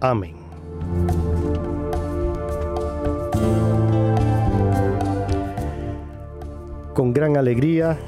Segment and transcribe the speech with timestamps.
[0.00, 0.34] Amén.
[6.94, 7.98] Con gran alegría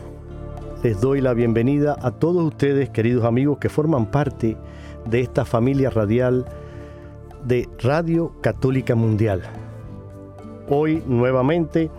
[0.83, 4.57] les doy la bienvenida a todos ustedes, queridos amigos, que forman parte
[5.11, 6.47] de esta familia radial
[7.45, 9.43] de Radio Católica Mundial.
[10.69, 11.91] Hoy nuevamente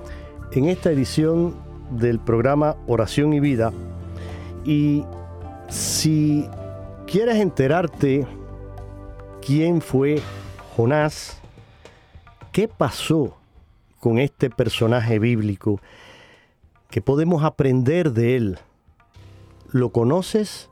[0.53, 1.55] en esta edición
[1.91, 3.71] del programa Oración y Vida.
[4.63, 5.03] Y
[5.69, 6.47] si
[7.05, 8.25] quieres enterarte
[9.47, 10.21] quién fue
[10.75, 11.39] Jonás,
[12.51, 13.37] qué pasó
[14.01, 15.79] con este personaje bíblico,
[16.89, 18.59] que podemos aprender de él.
[19.71, 20.69] ¿Lo conoces?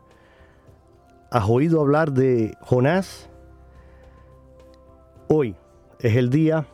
[1.31, 3.30] ¿Has oído hablar de Jonás?
[5.30, 5.56] Hoy
[6.02, 6.68] es el día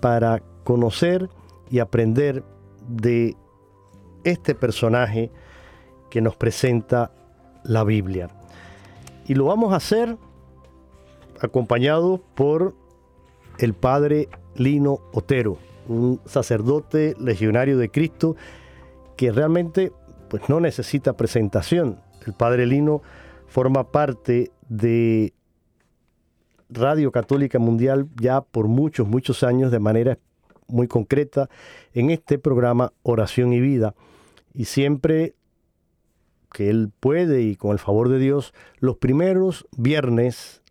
[0.00, 1.28] para conocer
[1.68, 2.44] y aprender
[2.86, 3.36] de
[4.22, 5.32] este personaje
[6.10, 7.10] que nos presenta
[7.64, 8.28] la Biblia.
[9.26, 10.16] Y lo vamos a hacer
[11.44, 12.74] acompañado por
[13.58, 18.36] el padre Lino Otero, un sacerdote legionario de Cristo
[19.16, 19.92] que realmente
[20.28, 22.00] pues no necesita presentación.
[22.26, 23.02] El padre Lino
[23.46, 25.32] forma parte de
[26.68, 30.18] Radio Católica Mundial ya por muchos, muchos años de manera
[30.66, 31.48] muy concreta
[31.92, 33.94] en este programa Oración y Vida.
[34.54, 35.34] Y siempre
[36.52, 40.62] que él puede y con el favor de Dios, los primeros viernes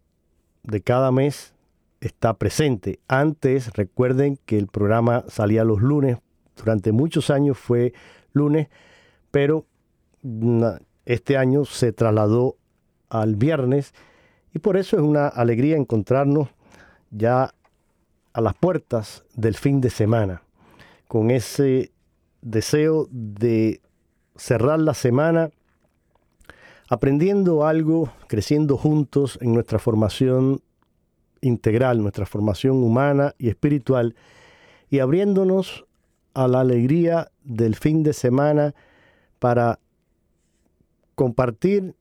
[0.63, 1.53] de cada mes
[2.01, 2.99] está presente.
[3.07, 6.17] Antes, recuerden que el programa salía los lunes,
[6.55, 7.93] durante muchos años fue
[8.33, 8.67] lunes,
[9.31, 9.65] pero
[11.05, 12.55] este año se trasladó
[13.09, 13.93] al viernes
[14.53, 16.49] y por eso es una alegría encontrarnos
[17.11, 17.53] ya
[18.33, 20.43] a las puertas del fin de semana,
[21.07, 21.91] con ese
[22.41, 23.81] deseo de
[24.35, 25.51] cerrar la semana
[26.89, 30.61] aprendiendo algo, creciendo juntos en nuestra formación
[31.41, 34.15] integral, nuestra formación humana y espiritual,
[34.89, 35.85] y abriéndonos
[36.33, 38.73] a la alegría del fin de semana
[39.39, 39.79] para
[41.15, 41.95] compartir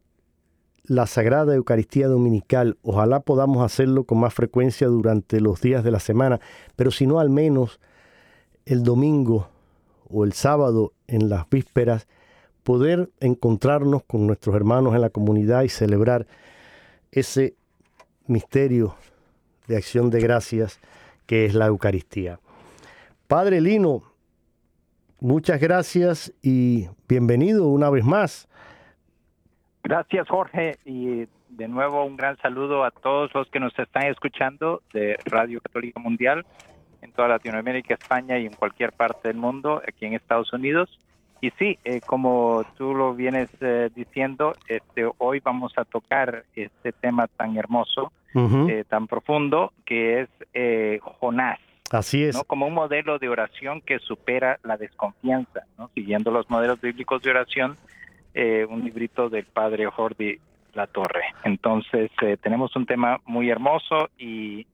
[0.85, 2.77] la Sagrada Eucaristía Dominical.
[2.83, 6.41] Ojalá podamos hacerlo con más frecuencia durante los días de la semana,
[6.77, 7.81] pero si no al menos
[8.65, 9.49] el domingo
[10.09, 12.07] o el sábado en las vísperas,
[12.63, 16.27] poder encontrarnos con nuestros hermanos en la comunidad y celebrar
[17.11, 17.55] ese
[18.27, 18.97] misterio
[19.67, 20.81] de acción de gracias
[21.27, 22.39] que es la Eucaristía.
[23.27, 24.03] Padre Lino,
[25.21, 28.49] muchas gracias y bienvenido una vez más
[29.85, 34.81] Gracias, Jorge, y de nuevo un gran saludo a todos los que nos están escuchando
[34.93, 36.47] de Radio Católica Mundial
[37.03, 40.99] en toda Latinoamérica, España y en cualquier parte del mundo, aquí en Estados Unidos.
[41.43, 46.93] Y sí, eh, como tú lo vienes eh, diciendo, este, hoy vamos a tocar este
[46.93, 51.59] tema tan hermoso, eh, tan profundo, que es Jonás.
[51.91, 52.35] Así es.
[52.35, 52.45] ¿no?
[52.45, 55.91] Como un modelo de oración que supera la desconfianza, ¿no?
[55.95, 57.77] siguiendo los modelos bíblicos de oración
[58.35, 60.39] eh, un librito del padre Jordi
[60.73, 61.35] La Torre.
[61.45, 64.67] Entonces, eh, tenemos un tema muy hermoso y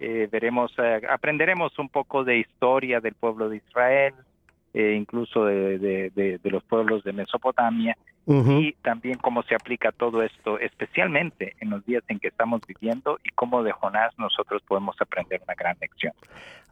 [0.00, 0.74] eh, veremos,
[1.08, 4.12] aprenderemos un poco de historia del pueblo de Israel,
[4.78, 7.96] eh, incluso de, los pueblos de Mesopotamia,
[8.26, 13.18] y también cómo se aplica todo esto, especialmente en los días en que estamos viviendo
[13.24, 16.12] y cómo de Jonás nosotros podemos aprender una gran lección.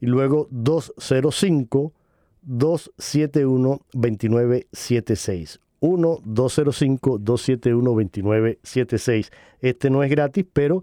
[0.00, 1.92] y luego 205
[2.42, 5.60] 271 2976.
[5.80, 9.30] 1 205 271 2976.
[9.60, 10.82] Este no es gratis, pero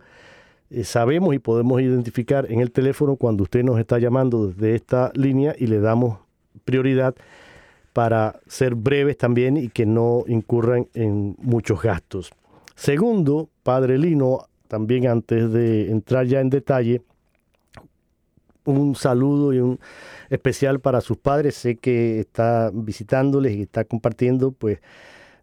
[0.69, 5.11] eh, sabemos y podemos identificar en el teléfono cuando usted nos está llamando desde esta
[5.15, 6.19] línea y le damos
[6.63, 7.15] prioridad
[7.93, 12.31] para ser breves también y que no incurran en muchos gastos.
[12.75, 17.01] Segundo, Padre Lino, también antes de entrar ya en detalle,
[18.63, 19.79] un saludo y un
[20.29, 21.55] especial para sus padres.
[21.55, 24.79] Sé que está visitándoles y está compartiendo, pues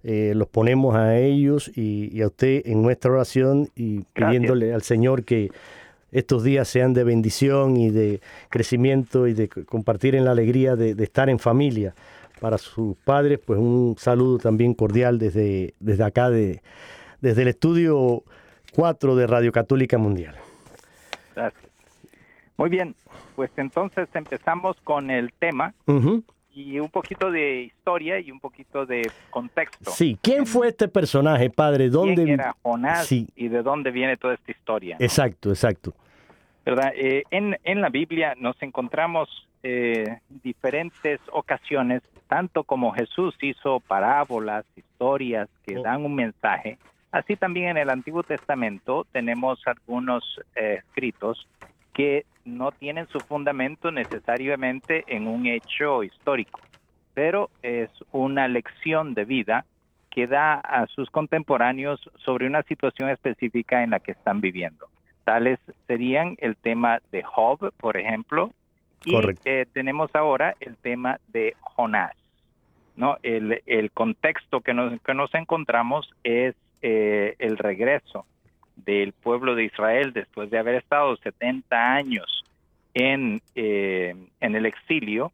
[0.05, 5.25] eh, los ponemos a ellos y, a usted en nuestra oración y pidiéndole al Señor
[5.25, 5.51] que
[6.11, 11.03] estos días sean de bendición y de crecimiento y de compartir en la alegría de
[11.03, 11.95] estar en familia
[12.41, 16.63] para sus padres, pues un saludo también cordial desde, desde acá, de,
[17.21, 18.23] desde el estudio
[18.75, 20.37] 4 de Radio Católica Mundial.
[21.35, 21.65] Gracias.
[22.57, 22.95] Muy bien,
[23.37, 25.75] pues entonces empezamos con el tema
[26.53, 29.93] y un poquito de historia y un poquito de contexto.
[29.93, 31.89] Sí, ¿quién fue este personaje, padre?
[31.89, 34.97] ¿Dónde ¿Quién era Jonás y de dónde viene toda esta historia?
[34.99, 35.95] Exacto, exacto.
[36.67, 36.93] ¿Verdad?
[36.97, 44.65] Eh, en, en la Biblia nos encontramos eh, diferentes ocasiones tanto como Jesús hizo parábolas,
[44.77, 45.83] historias que oh.
[45.83, 46.79] dan un mensaje,
[47.11, 50.23] así también en el Antiguo Testamento tenemos algunos
[50.55, 51.49] eh, escritos
[51.95, 56.61] que no tienen su fundamento necesariamente en un hecho histórico,
[57.15, 59.65] pero es una lección de vida
[60.11, 64.89] que da a sus contemporáneos sobre una situación específica en la que están viviendo.
[65.25, 68.53] Tales serían el tema de Job, por ejemplo,
[69.05, 72.13] y eh, tenemos ahora el tema de Jonás.
[72.97, 73.17] ¿no?
[73.23, 78.27] El, el contexto que nos, que nos encontramos es eh, el regreso
[78.77, 82.45] del pueblo de Israel después de haber estado 70 años
[82.95, 85.33] en, eh, en el exilio.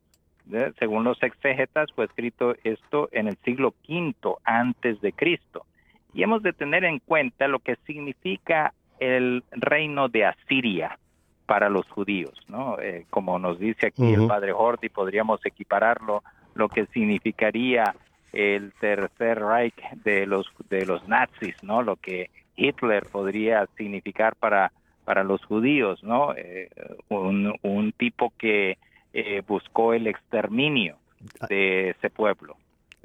[0.79, 4.15] Según los exégetas, fue escrito esto en el siglo V
[4.45, 5.65] antes de Cristo.
[6.13, 10.99] Y hemos de tener en cuenta lo que significa el reino de Asiria
[11.47, 12.79] para los judíos, ¿no?
[12.81, 16.23] Eh, como nos dice aquí el padre Horty, podríamos equipararlo
[16.55, 17.95] lo que significaría
[18.33, 19.75] el tercer Reich
[20.05, 21.83] de los de los nazis, ¿no?
[21.83, 24.73] Lo que Hitler podría significar para
[25.05, 26.35] para los judíos, ¿no?
[26.35, 26.71] Eh,
[27.11, 28.79] un, tipo que
[29.13, 30.97] eh, buscó el exterminio
[31.41, 31.47] ah.
[31.47, 32.57] de ese pueblo.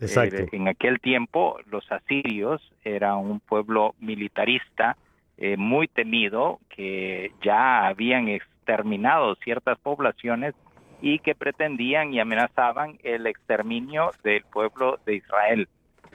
[0.01, 0.45] Exacto.
[0.53, 4.95] en aquel tiempo los asirios eran un pueblo militarista
[5.41, 10.53] eh, muy temido que ya habían exterminado ciertas poblaciones
[11.01, 15.69] y que pretendían y amenazaban el exterminio del pueblo de Israel,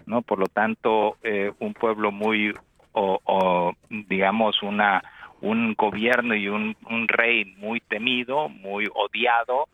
[0.04, 0.20] ¿no?
[0.20, 2.52] Por lo tanto, eh, un pueblo muy,
[2.92, 5.02] o, digamos, una
[5.40, 6.76] un gobierno y un,
[7.08, 9.68] rey muy temido, muy odiado,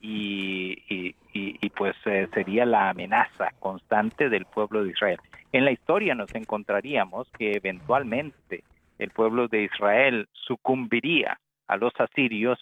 [0.00, 0.82] y,
[1.32, 5.18] y, pues eh, sería la amenaza constante del pueblo de Israel.
[5.52, 8.62] En la historia nos encontraríamos que eventualmente
[8.98, 12.58] el pueblo de Israel sucumbiría a los asirios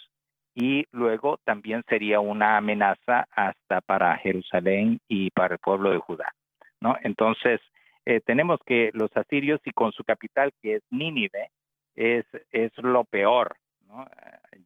[0.54, 6.32] y luego también sería una amenaza hasta para Jerusalén y para el pueblo de Judá.
[6.80, 6.96] ¿no?
[7.02, 7.60] Entonces,
[8.06, 11.50] eh, tenemos que los asirios y con su capital que es Nínive
[11.96, 13.56] es, es lo peor.
[13.88, 14.06] ¿no?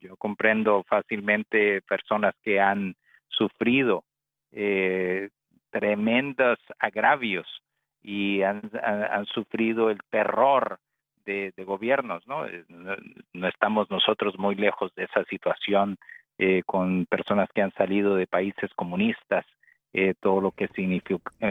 [0.01, 2.95] Yo comprendo fácilmente personas que han
[3.29, 4.05] sufrido
[4.53, 5.31] eh,
[5.71, 7.47] tremendos agravios
[8.03, 10.79] y han, han, sufrido el terror
[11.57, 12.97] de, gobiernos, eh, ¿no?
[13.35, 13.49] ¿no?
[13.49, 15.97] estamos nosotros muy lejos de esa situación
[16.39, 19.45] eh, con personas que han salido de países comunistas,
[19.93, 20.69] eh, todo lo que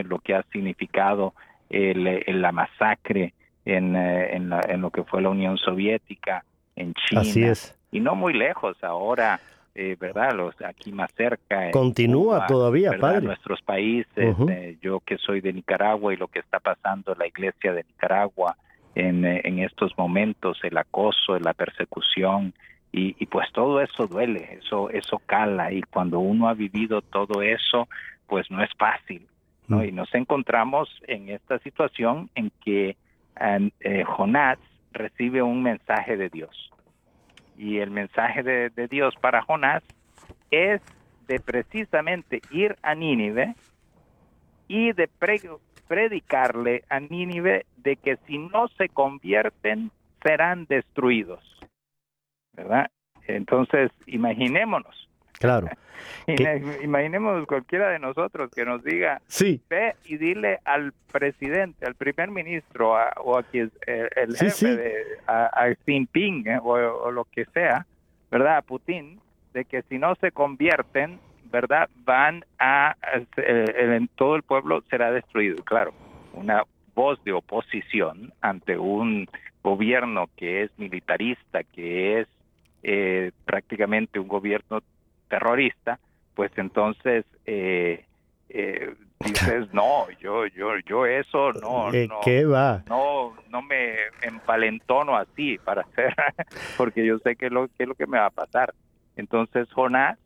[0.03, 1.33] lo que ha significado
[1.69, 3.33] la masacre
[3.65, 7.21] en, en, en, lo que fue la Unión Soviética, en China.
[7.21, 7.77] Así es.
[7.91, 9.39] Y no muy lejos ahora
[9.79, 10.33] eh, ¿verdad?
[10.33, 11.69] Los aquí más cerca.
[11.69, 13.09] Continúa todavía, ¿verdad?
[13.13, 13.25] padre.
[13.27, 17.27] Nuestros países, eh, yo que soy de Nicaragua y lo que está pasando en la
[17.27, 18.57] iglesia de Nicaragua
[18.97, 22.53] en, eh, en estos momentos, el acoso, la persecución,
[22.91, 27.41] y, y, pues todo eso duele, eso, eso cala, y cuando uno ha vivido todo
[27.41, 27.87] eso,
[28.27, 29.27] pues no es fácil,
[29.67, 29.83] ¿no?
[29.83, 32.95] Y nos encontramos en esta situación en que
[33.39, 34.57] eh, Jonás
[34.93, 36.71] recibe un mensaje de Dios
[37.57, 39.83] y el mensaje de, de Dios para Jonás
[40.49, 40.81] es
[41.27, 43.53] de precisamente ir a Nínive
[44.67, 45.39] y de pre
[45.87, 49.91] predicarle a Nínive de que si no se convierten
[50.23, 51.41] serán destruidos.
[52.53, 52.89] ¿Verdad?
[53.27, 55.07] Entonces, imaginémonos.
[55.33, 55.69] Claro.
[56.83, 59.61] Imaginemos cualquiera de nosotros que nos diga, sí.
[59.69, 64.51] ve y dile al presidente, al primer ministro o a quien el, el sí, jefe
[64.51, 64.75] sí.
[64.75, 67.85] de a, a Xi Jinping eh, o, o, lo que sea,
[68.31, 68.57] ¿verdad?
[68.57, 69.19] A Putin,
[69.53, 71.19] de que si no se convierten,
[71.51, 71.89] ¿verdad?
[72.05, 72.95] Van a,
[73.37, 75.63] eh, en todo el pueblo será destruido.
[75.63, 75.93] Claro,
[76.33, 76.63] una
[76.95, 79.27] voz de oposición ante un
[79.63, 82.27] gobierno que es militarista, que es
[82.83, 84.81] eh, prácticamente un gobierno
[85.27, 85.99] terrorista,
[86.35, 88.05] pues entonces eh,
[88.49, 92.83] eh, dices no, yo, yo, yo eso no, no, ¿qué va?
[92.87, 96.13] no, no me empalentono así para hacer,
[96.77, 98.73] porque yo sé que lo que es lo que me va a pasar.
[99.15, 100.17] Entonces Jonás,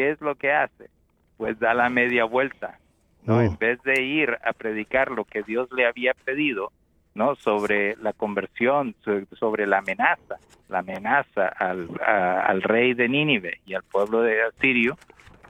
[0.00, 0.88] ¿qué es lo que hace?
[1.36, 2.78] Pues da la media vuelta,
[3.26, 3.42] ¿no?
[3.42, 6.72] En vez de ir a predicar lo que Dios le había pedido,
[7.14, 7.34] ¿no?
[7.34, 8.94] Sobre la conversión,
[9.38, 10.36] sobre la amenaza,
[10.70, 14.96] la amenaza al, a, al rey de Nínive y al pueblo de Asirio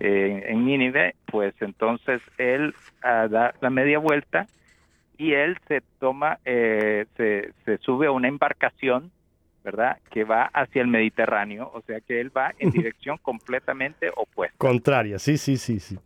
[0.01, 4.49] eh, en Nínive, pues entonces él uh, da la media vuelta
[5.17, 9.13] y él se toma, eh, se, se sube a una embarcación,
[9.63, 9.99] ¿verdad?
[10.11, 14.57] Que va hacia el Mediterráneo, o sea que él va en dirección completamente opuesta.
[14.59, 15.99] Contraria, sí, sí, sí, sí.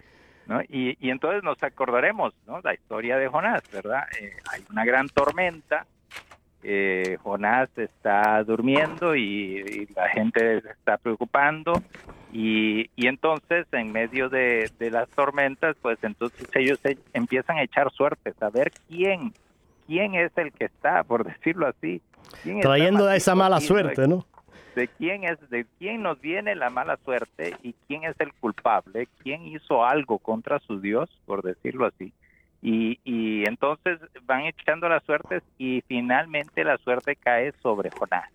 [0.47, 0.61] ¿no?
[0.63, 2.61] Y, y, entonces nos acordaremos, ¿no?
[2.63, 4.05] La historia de Jonás, ¿verdad?
[4.21, 5.87] Eh, hay una gran tormenta,
[6.63, 11.83] eh, Jonás está durmiendo y, y, la gente se está preocupando
[12.33, 17.63] y, y entonces en medio de, de, las tormentas, pues entonces ellos se empiezan a
[17.63, 19.35] echar suertes, a ver quién,
[19.87, 22.01] quién es el que está, por decirlo así.
[22.63, 24.27] Trayendo esa mala suerte, ¿no?
[24.75, 29.09] de quién es de quién nos viene la mala suerte y quién es el culpable,
[29.23, 32.13] quién hizo algo contra su Dios, por decirlo así.
[32.61, 38.31] Y, y entonces van echando las suertes y finalmente la suerte cae sobre Jonás.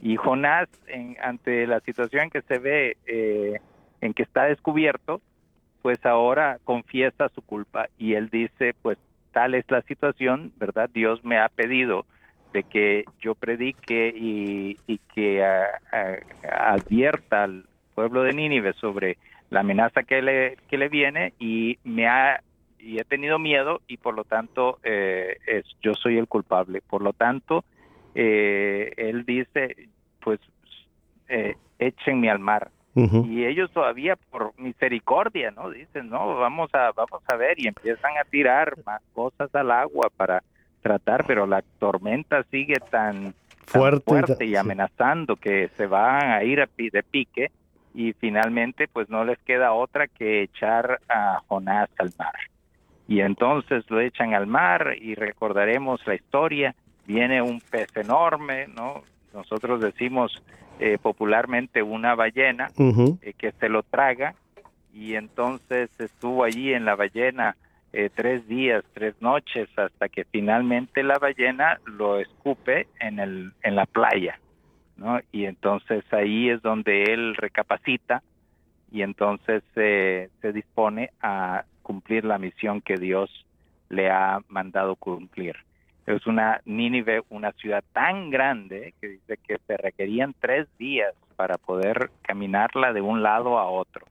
[0.00, 3.58] Y Jonás, en, ante la situación en que se ve, eh,
[4.00, 5.20] en que está descubierto,
[5.80, 8.98] pues ahora confiesa su culpa y él dice, pues
[9.32, 10.90] tal es la situación, ¿verdad?
[10.92, 12.04] Dios me ha pedido
[12.52, 19.16] de que yo predique y, y que a, a, advierta al pueblo de Nínive sobre
[19.50, 22.40] la amenaza que le, que le viene y me ha
[22.78, 26.80] y he tenido miedo y por lo tanto eh, es, yo soy el culpable.
[26.80, 27.64] Por lo tanto,
[28.14, 29.88] eh, él dice,
[30.20, 30.40] pues
[31.28, 32.70] eh, échenme al mar.
[32.94, 33.28] Uh -huh.
[33.30, 35.70] Y ellos todavía por misericordia, ¿no?
[35.70, 40.10] Dicen, no, vamos a, vamos a ver y empiezan a tirar más cosas al agua
[40.16, 40.42] para
[40.82, 43.34] tratar, pero la tormenta sigue tan
[43.66, 45.40] fuerte, tan fuerte y amenazando sí.
[45.40, 47.50] que se van a ir a, de pique
[47.94, 52.34] y finalmente pues no les queda otra que echar a Jonás al mar.
[53.08, 56.74] Y entonces lo echan al mar y recordaremos la historia,
[57.06, 59.02] viene un pez enorme, ¿no?
[59.34, 60.42] Nosotros decimos
[60.78, 63.18] eh, popularmente una ballena uh -huh.
[63.22, 64.34] eh, que se lo traga
[64.92, 67.56] y entonces estuvo allí en la ballena
[67.92, 73.76] eh, tres días, tres noches, hasta que finalmente la ballena lo escupe en, el, en
[73.76, 74.38] la playa,
[74.96, 75.20] ¿no?
[75.30, 78.22] Y entonces ahí es donde él recapacita
[78.90, 83.30] y entonces eh, se dispone a cumplir la misión que Dios
[83.88, 85.56] le ha mandado cumplir.
[86.06, 91.58] Es una Nínive, una ciudad tan grande que dice que se requerían tres días para
[91.58, 94.06] poder caminarla de un lado a otro.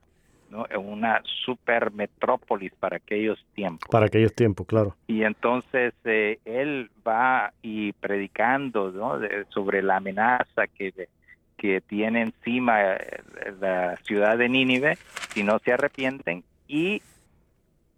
[0.52, 0.66] ¿No?
[0.78, 3.88] una super metrópolis para aquellos tiempos.
[3.90, 4.94] Para aquellos tiempos, claro.
[5.06, 9.18] Y entonces eh, él va y predicando ¿no?
[9.18, 11.08] de, sobre la amenaza que,
[11.56, 13.22] que tiene encima eh,
[13.60, 14.98] la ciudad de Nínive
[15.32, 16.44] si no se arrepienten.
[16.68, 17.00] Y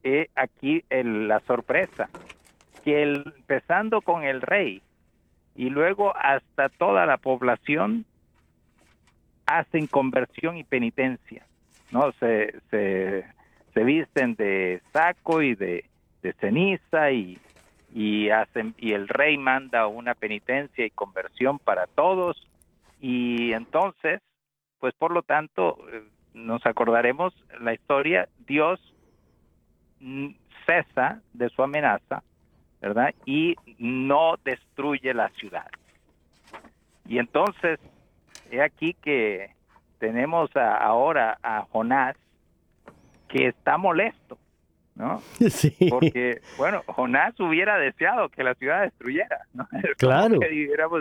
[0.04, 2.08] eh, aquí el, la sorpresa,
[2.84, 4.80] que el, empezando con el rey
[5.56, 8.04] y luego hasta toda la población
[9.46, 11.44] hacen conversión y penitencia
[11.90, 13.24] no se, se,
[13.72, 15.84] se visten de saco y de,
[16.22, 17.38] de ceniza y,
[17.92, 22.46] y hacen y el rey manda una penitencia y conversión para todos
[23.00, 24.20] y entonces
[24.84, 26.02] pues por lo tanto, eh,
[26.34, 28.78] nos acordaremos la historia, Dios
[30.66, 32.22] cesa de su amenaza,
[32.82, 33.14] ¿verdad?
[33.24, 35.70] Y no destruye la ciudad.
[37.08, 37.80] Y entonces,
[38.50, 39.53] he aquí que
[40.04, 42.14] tenemos ahora a Jonás
[43.26, 44.36] que está molesto,
[44.94, 45.22] ¿no?
[45.48, 45.74] Sí.
[45.88, 49.66] Porque, bueno, Jonás hubiera deseado que la ciudad destruyera, ¿no?
[49.96, 50.38] Claro.
[50.40, 51.00] Que hubiéramos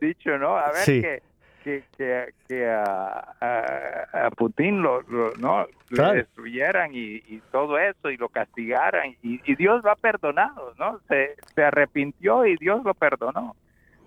[0.00, 0.56] dicho, ¿no?
[0.56, 1.22] A ver,
[1.62, 5.02] que, que, que, a, Putin lo,
[5.36, 5.66] ¿no?
[5.90, 7.20] destruyeran y,
[7.52, 11.00] todo eso y lo castigaran y, y, Dios lo ha perdonado, ¿no?
[11.06, 13.54] Se, se arrepintió y Dios lo perdonó.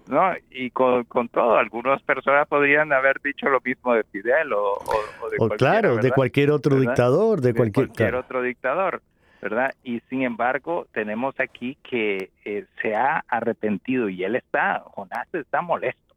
[0.09, 0.33] ¿No?
[0.49, 5.49] Y con, con, todo, algunas personas podrían haber dicho lo mismo de Fidel o, o,
[5.49, 9.03] de Claro, de cualquier otro dictador, de, cualquier, otro dictador,
[9.39, 9.71] ¿verdad?
[9.83, 15.61] Y sin embargo, tenemos aquí que eh, se ha arrepentido y él está, Jonás está
[15.61, 16.15] molesto,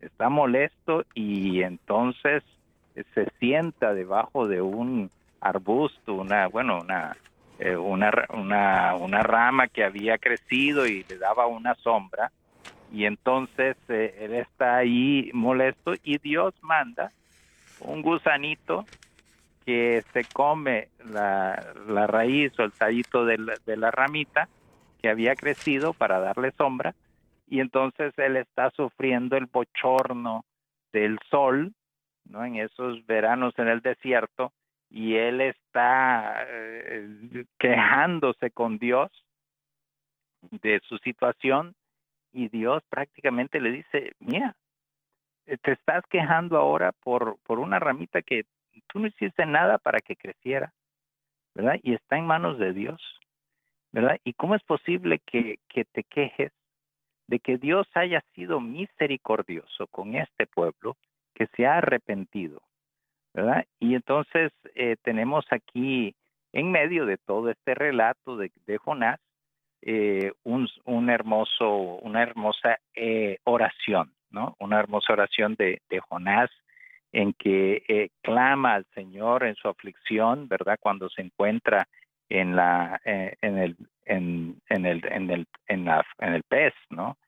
[0.00, 2.44] está molesto y entonces
[2.94, 5.10] eh, se sienta debajo de un
[5.40, 7.16] arbusto, una, bueno, una,
[7.58, 12.30] eh, una, una, una rama que había crecido y le daba una sombra
[12.92, 17.12] y entonces eh, él está ahí molesto y Dios manda
[17.80, 18.84] un gusanito
[19.64, 21.56] que se come la,
[22.06, 23.38] raíz o el tallito de
[23.76, 24.48] la, ramita
[25.00, 26.94] que había crecido para darle sombra
[27.48, 30.44] y entonces él está sufriendo el bochorno
[30.92, 31.72] del sol,
[32.24, 32.44] ¿no?
[32.44, 34.52] En esos veranos en el desierto
[34.90, 39.10] y él está eh, quejándose con Dios
[40.50, 41.74] de su situación
[42.34, 44.56] y Dios prácticamente le dice, mira,
[45.46, 48.44] eh, te estás quejando ahora por, por una ramita que
[48.88, 50.74] tú no hiciste nada para que creciera,
[51.54, 51.78] ¿verdad?
[51.82, 53.00] Y está en manos de Dios,
[53.92, 54.18] ¿verdad?
[54.24, 56.52] ¿Y cómo es posible que, que te quejes
[57.28, 60.96] de que Dios haya sido misericordioso con este pueblo
[61.34, 62.62] que se ha arrepentido,
[63.32, 63.64] ¿verdad?
[63.78, 66.14] Y entonces eh, tenemos aquí,
[66.52, 69.20] en medio de todo este relato de, de Jonás,
[69.86, 71.68] eh, un, hermoso,
[72.00, 74.56] una hermosa eh, oración, ¿no?
[74.58, 76.50] Una hermosa oración de, Jonás
[77.12, 80.78] en que eh, clama al Señor en su aflicción, ¿verdad?
[80.80, 81.86] Cuando se encuentra
[82.30, 87.18] en la en el en, el en el en, la, en el pez, ¿no?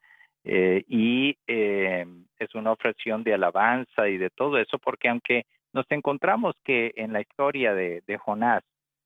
[0.48, 6.92] y es una ofrección de alabanza y de todo eso, porque aunque nos encontramos que
[6.96, 8.62] en la historia de Jonás,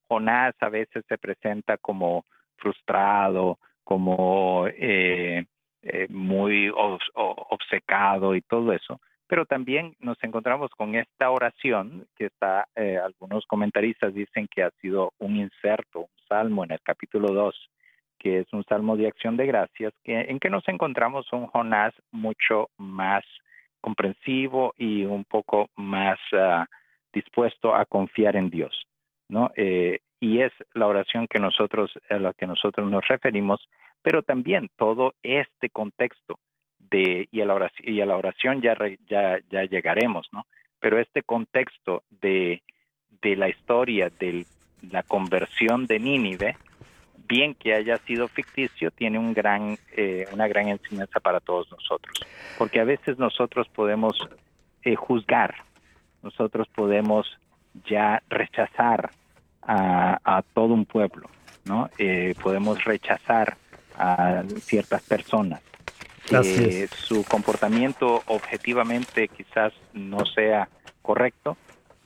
[0.07, 2.27] Jonás a veces se presenta como
[2.61, 5.45] frustrado, como eh,
[5.83, 9.01] eh, muy obcecado y todo eso.
[9.27, 14.71] Pero también nos encontramos con esta oración que está, eh, algunos comentaristas dicen que ha
[14.81, 17.71] sido un inserto, un salmo en el capítulo 2,
[18.19, 21.95] que es un salmo de acción de gracias, que, en que nos encontramos un Jonás
[22.11, 23.25] mucho más
[23.81, 26.67] comprensivo y un poco más ah,
[27.13, 28.87] dispuesto a confiar en Dios.
[29.31, 29.51] ¿No?
[29.57, 33.67] Eh, y es la oración que nosotros, a la que nosotros nos referimos,
[34.03, 36.39] pero también todo este contexto
[36.79, 38.77] de, y a la oración, y a la oración ya,
[39.09, 40.47] ya, ya llegaremos, ¿no?
[40.79, 42.63] Pero este contexto de,
[43.23, 44.47] de la historia de
[44.91, 46.57] la conversión de Nínive,
[47.29, 52.19] bien que haya sido ficticio, tiene un gran, eh, una gran enseñanza para todos nosotros.
[52.59, 54.15] Porque a veces nosotros podemos
[54.83, 55.55] eh, juzgar,
[56.23, 57.27] nosotros podemos
[57.85, 59.11] ya rechazar
[59.63, 61.29] a, todo un pueblo,
[61.65, 61.91] ¿no?
[61.99, 63.57] Eh, podemos rechazar
[63.97, 65.61] a ciertas personas.
[66.33, 70.69] Eh, su comportamiento objetivamente quizás no sea
[71.03, 71.57] correcto,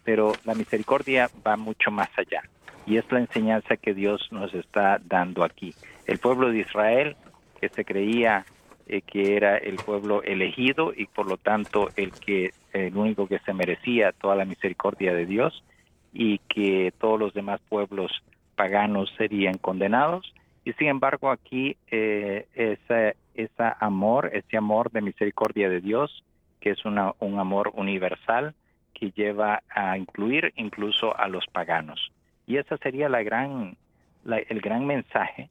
[0.02, 2.42] pero la misericordia va mucho más allá.
[2.86, 5.74] Y es la enseñanza que Dios nos está dando aquí.
[6.06, 7.16] El pueblo de Israel,
[7.60, 8.44] que se creía
[8.86, 13.38] eh, que era el pueblo elegido y por lo tanto el que el único que
[13.40, 15.62] se merecía toda la misericordia de Dios,
[16.14, 18.22] y que todos los demás pueblos
[18.54, 20.32] paganos serían condenados.
[20.64, 23.16] Y sin embargo aquí eh, ese,
[23.80, 26.24] amor, ese amor de misericordia de Dios,
[26.60, 28.54] que es una, un amor universal
[28.94, 32.12] que lleva a incluir incluso a los paganos.
[32.46, 33.76] Y ese sería la gran,
[34.24, 35.50] el gran mensaje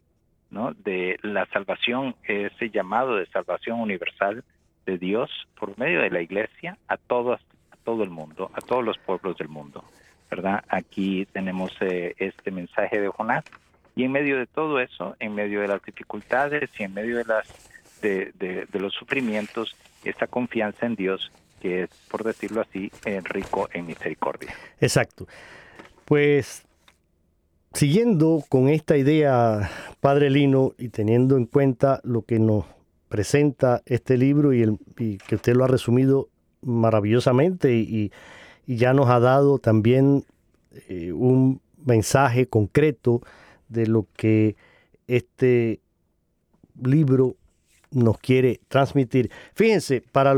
[0.83, 4.43] de la salvación, ese llamado de salvación universal
[4.85, 7.41] de Dios por medio de la iglesia a todos,
[7.83, 9.83] todo el mundo, a todos los pueblos del mundo.
[10.35, 10.63] ¿verdad?
[10.67, 13.43] Aquí tenemos eh, este mensaje de Jonás
[13.95, 17.25] y en medio de todo eso, en medio de las dificultades y en medio de
[17.25, 17.47] las
[18.01, 23.85] de, los sufrimientos, esta confianza en Dios que es, por decirlo así, eh, rico en
[23.85, 24.53] misericordia.
[24.81, 25.27] Exacto.
[26.03, 26.65] Pues
[27.73, 32.65] siguiendo con esta idea, Padre Lino, y teniendo en cuenta lo que nos
[33.09, 36.29] presenta este libro y, y que usted lo ha resumido
[36.63, 38.11] maravillosamente y,
[38.65, 40.23] ya nos ha dado también
[40.87, 43.21] eh, un mensaje concreto
[43.67, 44.55] de lo que
[45.07, 45.81] este
[46.81, 47.35] libro
[47.91, 49.29] nos quiere transmitir.
[49.53, 50.33] Fíjense, para,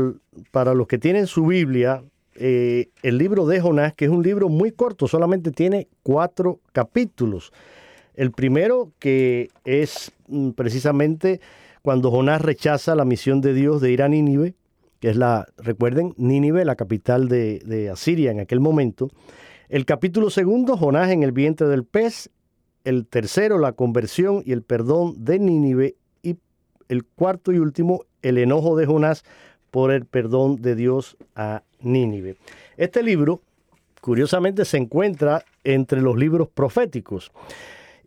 [0.50, 2.02] para los que tienen su Biblia,
[2.38, 7.52] eh, el libro de Jonás, que es un libro muy corto, solamente tiene cuatro capítulos.
[8.14, 11.40] El primero que es mm, precisamente
[11.82, 14.54] cuando Jonás rechaza la misión de Dios de ir a Nínive,
[15.00, 19.10] que es la, recuerden, Nínive, la capital de, de Asiria en aquel momento.
[19.68, 22.30] El capítulo segundo, Jonás en el vientre del pez.
[22.84, 25.96] El tercero, la conversión y el perdón de Nínive.
[26.22, 26.36] Y
[26.88, 29.24] el cuarto y último, el enojo de Jonás
[29.76, 32.36] por el perdón de Dios a Nínive.
[32.78, 33.42] Este libro,
[34.00, 37.30] curiosamente, se encuentra entre los libros proféticos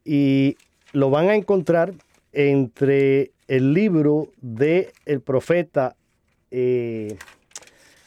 [0.03, 0.57] y
[0.93, 1.93] lo van a encontrar
[2.33, 5.95] entre el libro de el profeta
[6.49, 7.19] eh,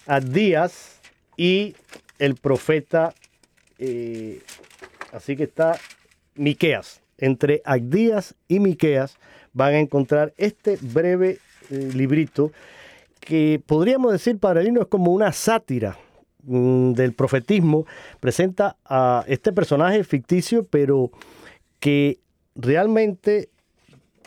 [0.08, 1.00] Adías
[1.36, 1.76] y
[2.18, 3.14] el profeta,
[3.78, 4.40] eh,
[5.12, 5.78] así que está
[6.34, 7.00] Miqueas.
[7.16, 9.18] Entre Adías y Miqueas
[9.52, 11.38] van a encontrar este breve
[11.70, 12.50] eh, librito
[13.24, 15.96] que podríamos decir para Lino es como una sátira
[16.42, 17.86] mm, del profetismo.
[18.20, 21.10] Presenta a este personaje ficticio, pero
[21.78, 22.18] que
[22.54, 23.48] realmente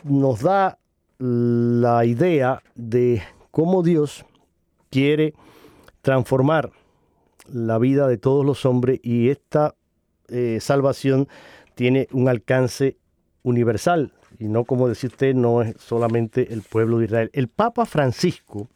[0.04, 0.78] nos da
[1.18, 4.24] la idea de cómo Dios
[4.90, 5.34] quiere
[6.02, 6.72] transformar
[7.50, 9.74] la vida de todos los hombres y esta
[10.28, 11.28] eh, salvación
[11.74, 12.96] tiene un alcance
[13.42, 17.30] universal y no como decía usted, no es solamente el pueblo de Israel.
[17.32, 18.68] El Papa Francisco,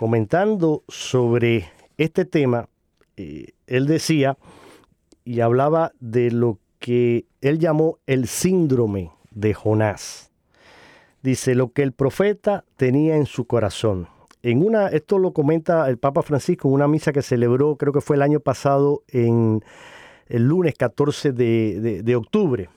[0.00, 2.70] comentando sobre este tema,
[3.18, 4.38] eh, él decía
[5.26, 10.30] y hablaba de lo que él llamó el síndrome de Jonás.
[11.22, 14.08] Dice lo que el profeta tenía en su corazón.
[14.42, 18.00] En una, esto lo comenta el Papa Francisco en una misa que celebró, creo que
[18.00, 19.62] fue el año pasado, en
[20.28, 22.70] el lunes 14 de, de octubre.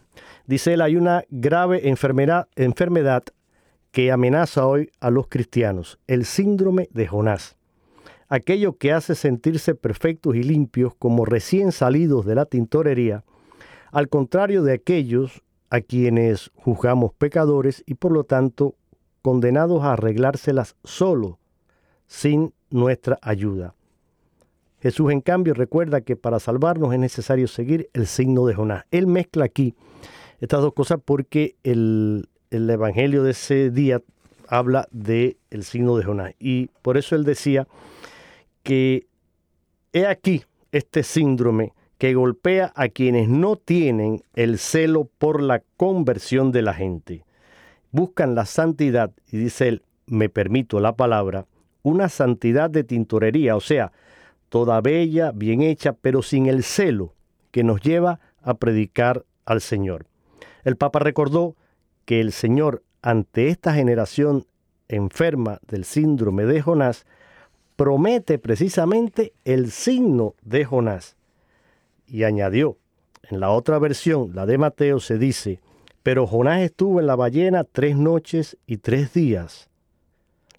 [0.45, 3.23] Dice él, hay una grave enfermedad, enfermedad
[3.93, 7.57] que amenaza hoy a los cristianos, el síndrome de Jonás.
[8.27, 13.23] Aquello que hace sentirse perfectos y limpios como recién salidos de la tintorería,
[13.91, 18.73] al contrario de aquellos a quienes juzgamos pecadores y por lo tanto
[19.21, 21.37] condenados a arreglárselas solo,
[22.07, 23.75] sin nuestra ayuda.
[24.81, 28.85] Jesús en cambio recuerda que para salvarnos es necesario seguir el signo de Jonás.
[28.89, 29.75] Él mezcla aquí
[30.39, 32.27] estas dos cosas porque el,
[32.69, 34.01] Evangelio de ese día
[34.47, 36.33] habla del el signo de Jonás.
[36.39, 37.67] Y por eso él decía
[38.61, 39.07] que
[39.91, 46.51] he aquí este síndrome que golpea a quienes no tienen el celo por la conversión
[46.51, 47.23] de la gente.
[47.91, 51.45] Buscan la santidad, y dice él, me permito la palabra,
[51.81, 53.91] una santidad de tintorería, o sea,
[54.49, 57.13] toda bella, bien hecha, pero sin el celo
[57.51, 60.07] que nos lleva a predicar al Señor.
[60.63, 61.55] El Papa recordó
[62.05, 64.45] que el Señor, ante esta generación
[64.87, 67.05] enferma del síndrome de Jonás,
[67.75, 71.15] promete precisamente el signo de Jonás
[72.07, 72.77] y añadió,
[73.29, 75.59] en la otra versión, la de Mateo, se dice,
[76.03, 79.69] pero Jonás estuvo en la ballena tres noches y tres días.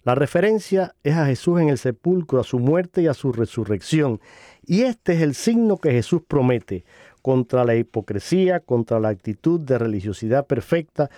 [0.03, 4.19] La referencia es a Jesús en el sepulcro, a su muerte y a su resurrección.
[4.65, 6.85] Y este es el signo que Jesús promete
[7.25, 11.09] contra la hipocresía, contra la actitud de religiosidad perfecta,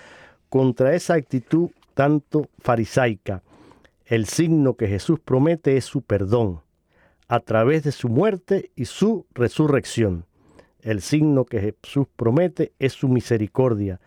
[0.48, 3.44] contra esa actitud tanto farisaica.
[4.06, 6.62] El signo que Jesús promete es su perdón
[7.28, 10.24] a través de su muerte y su resurrección.
[10.82, 14.00] El signo que Jesús promete es su misericordia,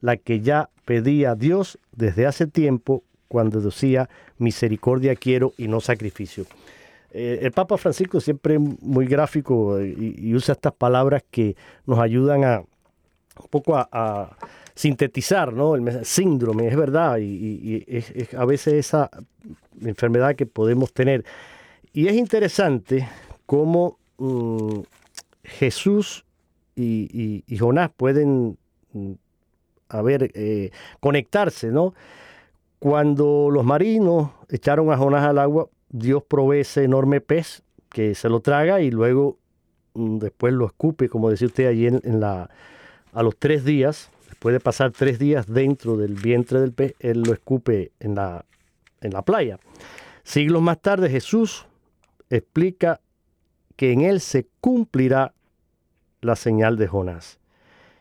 [0.00, 6.46] la que ya pedía Dios desde hace tiempo cuando decía misericordia quiero y no sacrificio.
[7.16, 11.54] Eh, el Papa Francisco siempre muy gráfico eh, y, usa estas palabras que
[11.86, 14.36] nos ayudan a un poco a,
[14.74, 15.76] sintetizar ¿no?
[15.76, 19.08] el síndrome, es verdad, y, es, a veces esa
[19.80, 21.24] enfermedad que podemos tener.
[21.92, 23.08] Y es interesante
[23.46, 24.80] cómo mm,
[25.44, 26.24] Jesús
[26.74, 28.58] y, Jonás pueden,
[28.92, 29.12] mm,
[30.08, 31.94] eh, conectarse, ¿no?
[32.80, 38.28] Cuando los marinos echaron a Jonás al agua, Dios provee ese enorme pez que se
[38.28, 39.38] lo traga y luego
[39.94, 42.50] mm, después lo escupe, como decía usted allí en, la,
[43.12, 47.22] a los tres días, después de pasar tres días dentro del vientre del pez, él
[47.22, 48.44] lo escupe en la,
[49.02, 49.60] en la playa.
[50.24, 51.64] Siglos más tarde Jesús
[52.28, 53.00] explica
[53.76, 55.32] que en él se cumplirá
[56.22, 57.38] la señal de Jonás.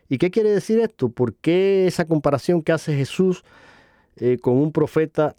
[0.10, 1.10] ¿Y qué quiere decir esto?
[1.10, 3.44] ¿Por qué esa comparación que hace Jesús
[4.16, 5.36] eh, con un profeta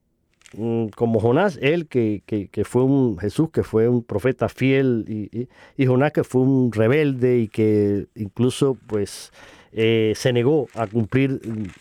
[0.94, 2.22] como Jonás, él que,
[2.64, 7.48] fue un Jesús, que fue un profeta fiel, y, Jonás que fue un rebelde y
[7.48, 9.32] que incluso pues
[9.72, 11.40] eh, se negó a cumplir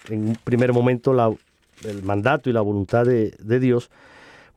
[0.09, 1.33] en un primer momento la,
[1.85, 3.91] el mandato y la voluntad de, de Dios,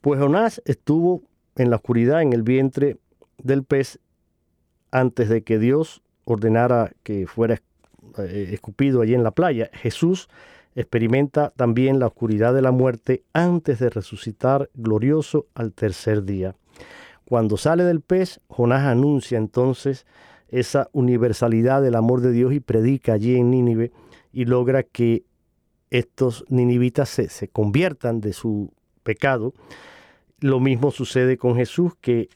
[0.00, 1.22] pues Jonás estuvo
[1.57, 2.96] en la oscuridad, en el vientre
[3.42, 3.98] del pez,
[4.90, 7.61] antes de que Dios ordenara que fuera
[8.18, 9.70] eh, escupido allí en la playa.
[9.72, 10.29] Jesús
[10.76, 16.54] experimenta también la oscuridad de la muerte antes de resucitar glorioso al tercer día.
[17.24, 20.06] Cuando sale del pez, Jonás anuncia entonces
[20.48, 23.90] esa universalidad del amor de Dios y predica allí en Nínive
[24.32, 25.24] y logra que
[25.90, 28.70] estos ninivitas se, se conviertan de su
[29.02, 29.54] pecado.
[30.40, 32.28] Lo mismo sucede con Jesús que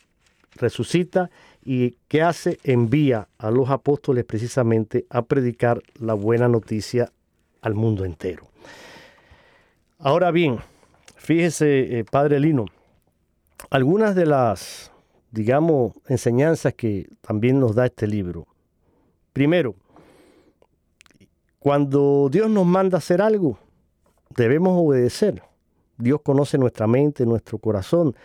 [0.56, 1.30] resucita
[1.62, 7.12] y que hace envía a los apóstoles precisamente a predicar la buena noticia
[7.60, 8.48] al mundo entero.
[9.98, 10.58] Ahora bien,
[11.16, 12.66] fíjese, eh, Padre Lino,
[13.68, 14.90] algunas de las,
[15.30, 18.46] digamos, enseñanzas que también nos da este libro.
[19.32, 19.74] Primero,
[21.58, 23.58] cuando Dios nos manda hacer algo,
[24.34, 25.42] debemos obedecer.
[25.98, 28.16] Dios conoce nuestra mente, nuestro corazón,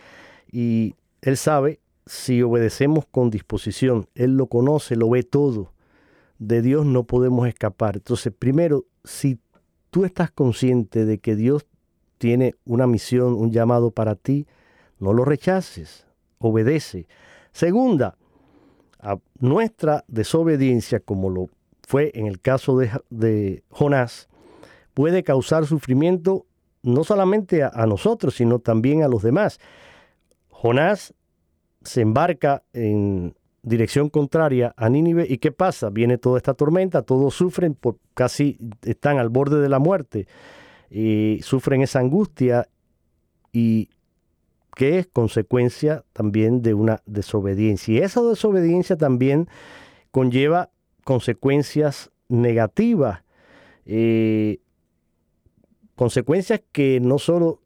[0.50, 4.08] y Él sabe si obedecemos con disposición.
[4.16, 5.74] Él lo conoce, lo ve todo.
[6.40, 7.98] De Dios no podemos escapar.
[7.98, 9.40] Entonces, primero, si
[9.90, 11.66] tú estás consciente de que Dios
[12.18, 14.48] tiene una misión, un llamado para ti,
[15.00, 16.06] no lo rechaces,
[16.40, 17.08] obedece.
[17.52, 18.18] Segunda,
[19.00, 21.50] a nuestra desobediencia, como lo
[21.88, 24.28] fue en el caso de, Jonás,
[24.94, 26.46] puede causar sufrimiento
[26.82, 29.60] no solamente a nosotros, sino también a los demás.
[30.50, 31.14] Jonás
[31.84, 35.90] se embarca en dirección contraria a Nínive y ¿qué pasa?
[35.90, 40.28] Viene toda esta tormenta, todos sufren, por, casi están al borde de la muerte
[40.90, 42.70] y sufren esa angustia
[43.52, 43.90] y
[44.76, 47.96] que es consecuencia también de una desobediencia.
[47.96, 49.48] Y esa desobediencia también
[50.12, 50.70] conlleva
[51.04, 53.24] consecuencias negativas,
[53.86, 54.60] eh,
[55.96, 57.62] consecuencias que no solo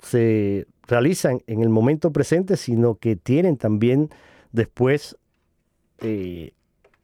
[0.00, 4.08] se realizan en el momento presente, sino que tienen también
[4.52, 5.16] después
[6.00, 6.52] eh,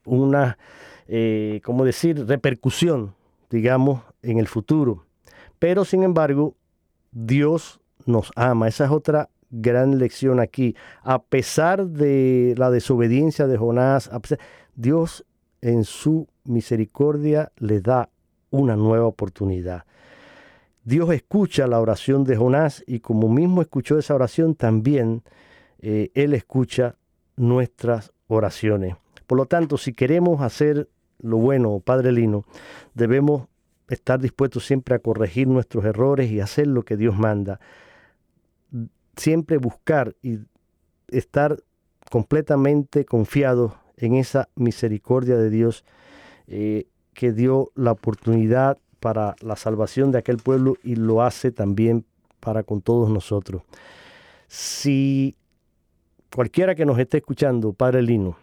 [0.04, 0.58] una,
[1.08, 3.14] eh, ¿cómo decir?, repercusión,
[3.50, 5.04] digamos, en el futuro.
[5.58, 6.54] Pero, sin embargo,
[7.12, 8.68] Dios nos ama.
[8.68, 10.74] Esa es otra gran lección aquí.
[11.02, 14.10] A pesar de la desobediencia de Jonás,
[14.74, 15.24] Dios
[15.60, 18.08] en su misericordia le da
[18.50, 19.84] una nueva oportunidad.
[20.84, 25.22] Dios escucha la oración de Jonás y como mismo escuchó esa oración, también
[25.78, 26.96] eh, Él escucha
[27.36, 28.96] nuestras oraciones.
[29.26, 30.88] Por lo tanto, si queremos hacer
[31.20, 32.44] lo bueno, Padre Lino,
[32.94, 33.48] debemos
[33.88, 37.60] estar dispuestos siempre a corregir nuestros errores y hacer lo que Dios manda.
[39.16, 40.38] Siempre buscar y
[41.08, 41.62] estar
[42.10, 45.84] completamente confiados en esa misericordia de Dios
[46.46, 52.04] eh, que dio la oportunidad para la salvación de aquel pueblo y lo hace también
[52.40, 53.62] para con todos nosotros.
[54.48, 55.36] Si
[56.34, 58.36] cualquiera que nos esté escuchando, Padre Lino,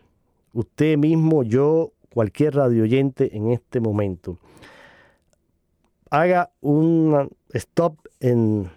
[0.53, 4.37] usted mismo, yo, cualquier radio oyente en este momento,
[6.09, 8.69] haga un stop en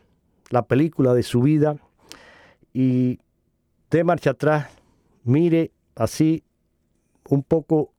[0.50, 1.76] la película de su vida
[2.72, 3.18] y
[3.90, 4.68] de marcha atrás,
[5.24, 6.42] mire así
[7.28, 7.92] un poco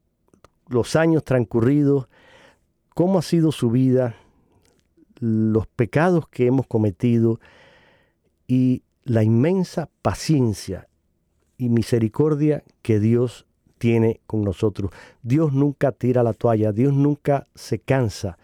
[0.68, 2.08] los años transcurridos,
[2.96, 4.16] cómo ha sido su vida,
[5.20, 7.40] los pecados que hemos cometido
[8.48, 10.88] y la inmensa paciencia
[11.58, 13.46] y misericordia que Dios
[13.78, 14.92] tiene con nosotros.
[15.22, 18.38] Dios nunca tira la toalla, Dios nunca se cansa,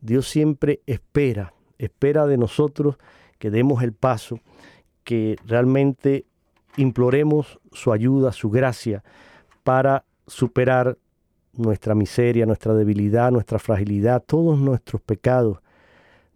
[0.00, 2.96] Dios siempre espera, espera de nosotros
[3.38, 4.40] que demos el paso,
[5.04, 6.26] que realmente
[6.76, 9.04] imploremos su ayuda, su gracia
[9.62, 10.98] para superar
[11.52, 15.58] nuestra miseria, nuestra debilidad, nuestra fragilidad, todos nuestros pecados.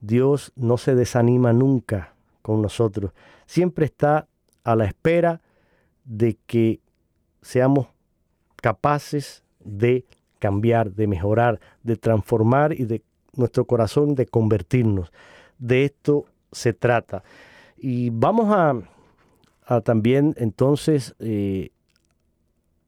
[0.00, 3.12] Dios no se desanima nunca con nosotros.
[3.46, 4.29] Siempre está
[4.62, 5.40] a la espera
[6.07, 6.81] de que
[7.42, 7.88] seamos
[8.62, 10.05] capaces de
[10.38, 13.03] cambiar, de mejorar, de transformar y de
[13.35, 15.12] nuestro corazón de convertirnos.
[15.59, 17.23] De esto se trata.
[17.77, 21.71] Y vamos a, también entonces eh,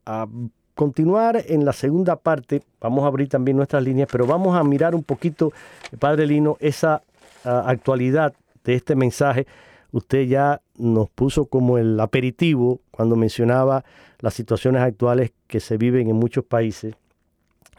[0.07, 0.27] a
[0.75, 4.95] continuar en la segunda parte, vamos a abrir también nuestras líneas, pero vamos a mirar
[4.95, 5.53] un poquito,
[5.99, 7.03] Padre Lino, esa
[7.43, 8.33] actualidad
[8.65, 9.47] de este mensaje.
[9.91, 13.85] Usted ya nos puso como el aperitivo cuando mencionaba
[14.19, 16.97] las situaciones actuales que se viven en muchos países.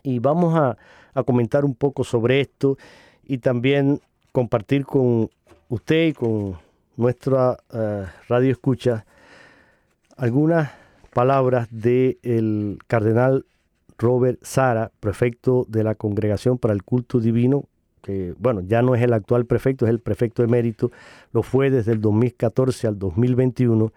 [0.02, 0.78] Y vamos a,
[1.26, 2.78] comentar un poco sobre esto
[3.28, 4.00] y también
[4.32, 5.30] compartir con
[5.68, 6.58] usted y con
[6.96, 9.06] nuestra eh, radio escucha
[10.16, 10.72] algunas
[11.14, 13.46] palabras del cardenal
[13.98, 17.66] Robert Sara, prefecto de la Congregación para el Culto Divino,
[18.02, 20.94] que bueno, ya no es el actual prefecto, es el prefecto emérito,
[21.34, 23.92] lo fue desde el 2014 al 2021.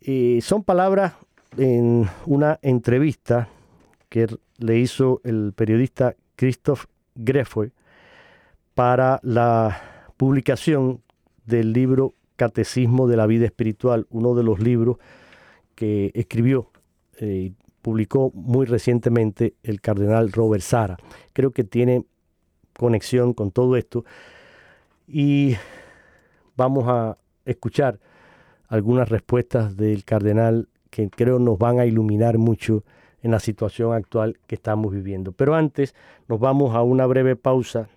[0.00, 1.14] Y son palabras
[1.56, 3.48] en una entrevista
[4.08, 4.26] que
[4.58, 6.84] le hizo el periodista Christoph
[7.14, 7.72] Greffoy
[8.74, 11.02] para la publicación
[11.44, 14.96] del libro Catecismo de la Vida Espiritual, uno de los libros
[15.74, 16.70] que escribió
[17.20, 20.96] y eh, publicó muy recientemente el cardenal Robert Sara.
[21.32, 22.04] Creo que tiene
[22.76, 24.04] conexión con todo esto
[25.06, 25.56] y
[26.56, 27.98] vamos a escuchar
[28.70, 32.84] algunas respuestas del cardenal que creo nos van a iluminar mucho
[33.22, 35.32] en la situación actual que estamos viviendo.
[35.32, 35.94] Pero antes
[36.28, 37.88] nos vamos a una breve pausa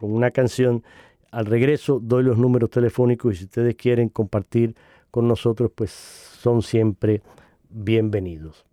[0.00, 0.82] con una canción.
[1.30, 4.74] Al regreso doy los números telefónicos y si ustedes quieren compartir
[5.10, 7.20] con nosotros, pues son siempre
[7.68, 8.64] bienvenidos.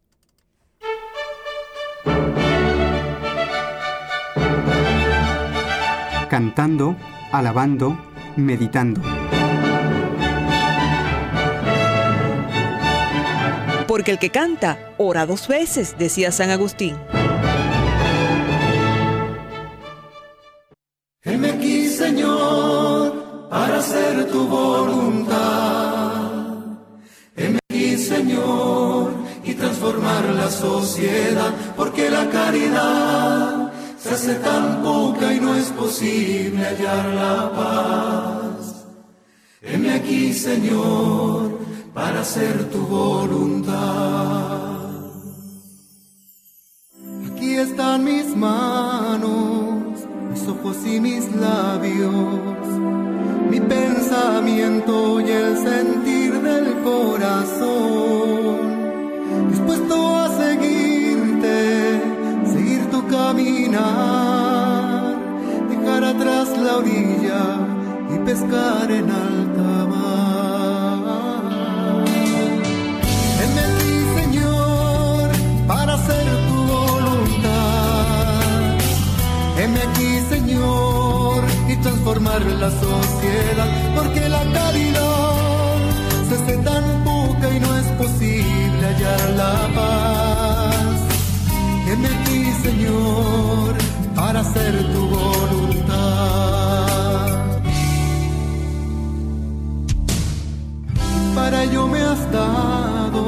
[6.29, 6.95] Cantando,
[7.31, 7.97] alabando,
[8.37, 9.20] meditando.
[13.91, 16.95] Porque el que canta, ora dos veces, decía San Agustín.
[21.21, 26.21] Heme aquí, Señor, para hacer tu voluntad.
[27.35, 29.11] Heme aquí, Señor,
[29.43, 36.63] y transformar la sociedad, porque la caridad se hace tan poca y no es posible
[36.63, 38.85] hallar la paz.
[39.61, 41.50] Heme aquí, Señor,
[41.93, 44.79] para hacer tu voluntad.
[47.31, 52.67] Aquí están mis manos, mis ojos y mis labios,
[53.49, 58.59] mi pensamiento y el sentir del corazón,
[59.49, 61.99] dispuesto a seguirte,
[62.53, 65.17] seguir tu caminar,
[65.69, 67.67] dejar atrás la orilla
[68.13, 69.50] y pescar en alta
[82.31, 85.77] transformar la sociedad, porque la caridad
[86.29, 91.01] se hace tan poca y no es posible hallar la paz.
[91.87, 93.75] Heme aquí, Señor,
[94.15, 95.81] para hacer tu voluntad.
[101.35, 103.23] Para ello me has dado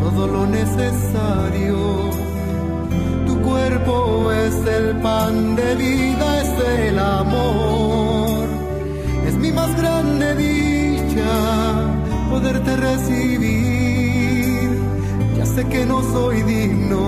[0.00, 2.10] todo lo necesario
[3.50, 7.79] cuerpo es el pan de vida, es el amor.
[9.60, 11.32] Más grande dicha
[12.30, 14.70] poderte recibir.
[15.36, 17.02] Ya sé que no soy digno,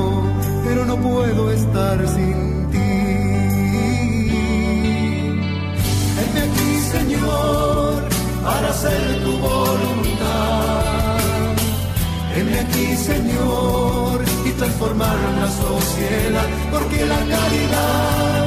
[0.65, 2.93] pero no puedo estar sin ti.
[6.19, 7.95] Heme aquí, Señor,
[8.45, 11.17] para hacer tu voluntad.
[12.37, 13.83] Heme aquí, Señor
[14.63, 18.42] transformar la sociedad, porque la caridad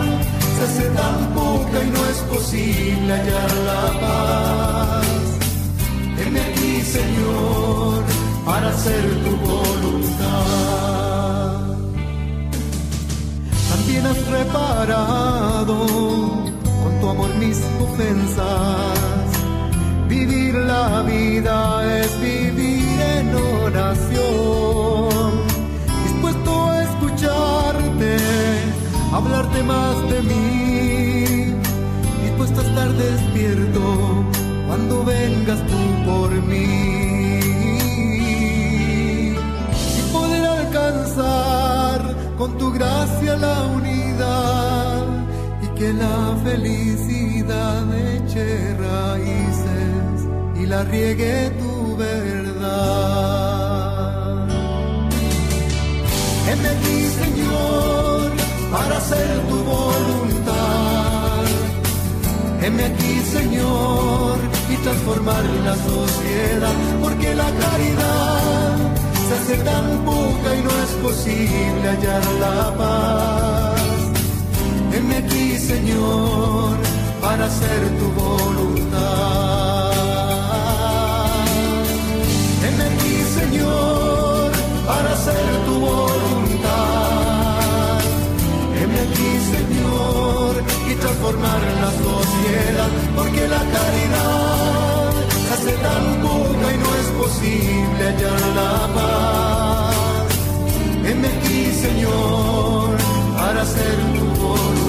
[0.55, 5.07] se hace tan poca y no es posible hallar la paz.
[6.19, 8.03] Heme aquí, Señor,
[8.45, 10.75] para hacer tu voluntad.
[13.71, 15.77] También has reparado
[16.83, 19.27] con tu amor mis ofensas.
[20.07, 21.55] Vivir la vida
[22.01, 24.75] es vivir en oración
[29.63, 31.53] más de mí,
[32.23, 34.23] dispuesto a estar despierto
[34.67, 37.39] cuando vengas tú por mí.
[39.99, 45.05] Y poder alcanzar con tu gracia la unidad
[45.63, 50.27] y que la felicidad eche raíces
[50.61, 52.95] y la riegue tu verdad.
[56.83, 57.94] Ti, Señor
[58.75, 61.43] para hacer tu voluntad.
[62.61, 64.35] Heme aquí, Señor,
[64.73, 68.75] y transformar la sociedad, porque la caridad
[69.27, 73.81] se hace tan poca y no es posible hallar la paz.
[74.93, 76.75] Heme aquí, Señor,
[77.21, 79.91] para hacer tu voluntad.
[82.63, 84.51] Heme aquí, Señor,
[84.89, 86.14] para hacer tu voluntad
[91.05, 95.09] transformar la sociedad, porque la caridad
[95.53, 99.95] hace tan poca y no es posible hallar la paz.
[101.11, 102.89] En ti, Señor,
[103.37, 104.85] para hacer tu voluntad.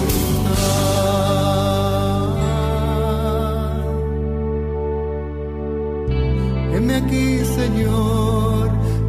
[6.77, 7.29] En aquí,
[7.61, 8.65] Señor,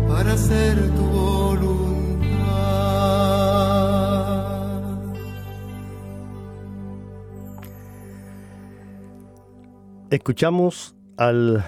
[0.09, 1.36] para hacer tu voluntad.
[10.17, 11.63] Escuchamos al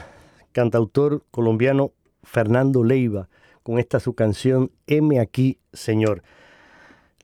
[0.53, 1.91] cantautor colombiano
[2.23, 3.29] Fernando Leiva
[3.61, 6.23] con esta su canción M aquí, Señor.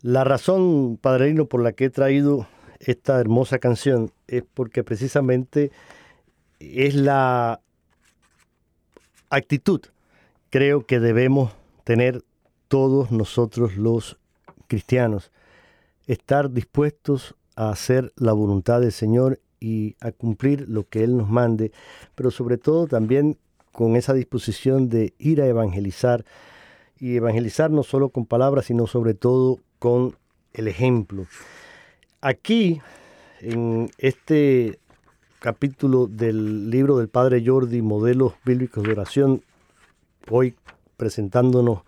[0.02, 2.48] La razón, padrino, por la que he traído
[2.80, 5.72] esta hermosa canción es porque precisamente
[6.60, 7.60] es la
[9.32, 9.82] actitud,
[10.52, 11.54] creo que debemos
[11.86, 12.24] tener
[12.68, 14.20] todos nosotros los
[14.68, 15.32] cristianos,
[16.06, 21.30] estar dispuestos a hacer la voluntad del Señor y a cumplir lo que Él nos
[21.30, 21.72] mande,
[22.16, 23.38] pero sobre todo también
[23.72, 26.26] con esa disposición de ir a evangelizar
[27.00, 30.16] y evangelizar no solo con palabras, sino sobre todo con
[30.54, 31.26] el ejemplo.
[32.22, 32.82] Aquí,
[33.42, 34.80] en este
[35.40, 39.44] capítulo del libro del Padre Jordi, Modelos Bíblicos de Oración,
[40.30, 40.56] hoy
[40.98, 41.82] presentándonos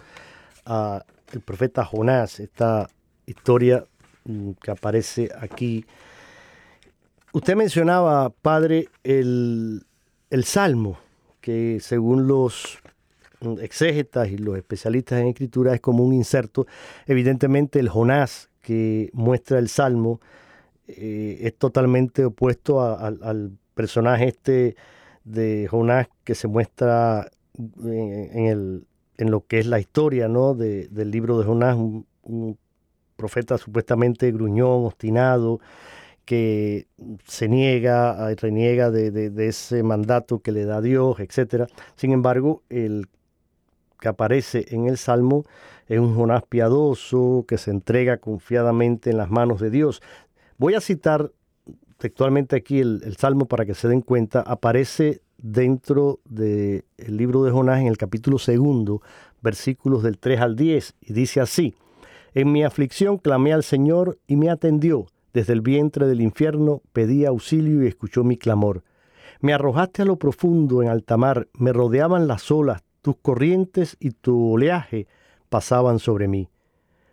[0.66, 2.88] a el profeta Jonás, esta
[3.26, 3.86] historia
[4.26, 5.86] mm, que aparece aquí
[7.38, 9.86] Usted mencionaba, padre, el,
[10.32, 10.98] el Salmo,
[11.40, 12.80] que según los
[13.62, 16.66] exégetas y los especialistas en escritura es como un inserto.
[17.06, 20.20] Evidentemente el Jonás que muestra el Salmo
[20.88, 24.76] eh, es totalmente opuesto al personaje este
[25.24, 27.30] de Jonás que se muestra
[27.84, 30.56] en, el, en lo que es la historia ¿no?
[30.56, 32.58] del libro de Jonás, un
[33.16, 35.60] profeta supuestamente gruñón, obstinado,
[36.28, 36.88] que
[37.26, 41.70] se niega, reniega de, ese mandato que le da Dios, etc.
[41.96, 43.08] Sin embargo, el
[44.02, 45.46] que aparece en el Salmo
[45.88, 50.02] es un Jonás piadoso que se entrega confiadamente en las manos de Dios.
[50.58, 51.32] Voy a citar
[51.98, 54.42] textualmente aquí el, Salmo para que se den cuenta.
[54.42, 59.02] Aparece dentro del libro de Jonás en el capítulo segundo,
[59.42, 61.74] versículos del 3 al 10, y dice así,
[62.34, 65.08] En mi aflicción clamé al Señor y me atendió
[65.38, 68.84] desde el vientre del infierno pedí auxilio y escuchó mi clamor.
[69.40, 74.10] Me arrojaste a lo profundo en alta mar, me rodeaban las olas, tus corrientes y
[74.10, 75.06] tu oleaje
[75.50, 76.50] pasaban sobre mí.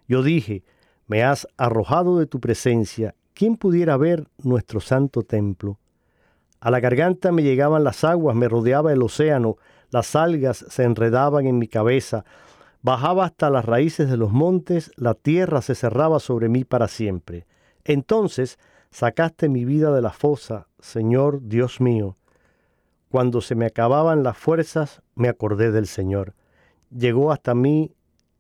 [0.08, 0.64] Yo dije,
[1.06, 5.78] me has arrojado de tu presencia, ¿quién pudiera ver nuestro santo templo?
[6.60, 9.58] A la garganta me llegaban las aguas, me rodeaba el océano,
[9.90, 12.24] las algas se enredaban en mi cabeza,
[12.80, 17.44] bajaba hasta las raíces de los montes, la tierra se cerraba sobre mí para siempre.
[17.84, 18.58] Entonces
[18.90, 22.16] sacaste mi vida de la fosa, Señor Dios mío.
[23.10, 26.34] Cuando se me acababan las fuerzas, me acordé del Señor.
[26.90, 27.92] Llegó hasta mí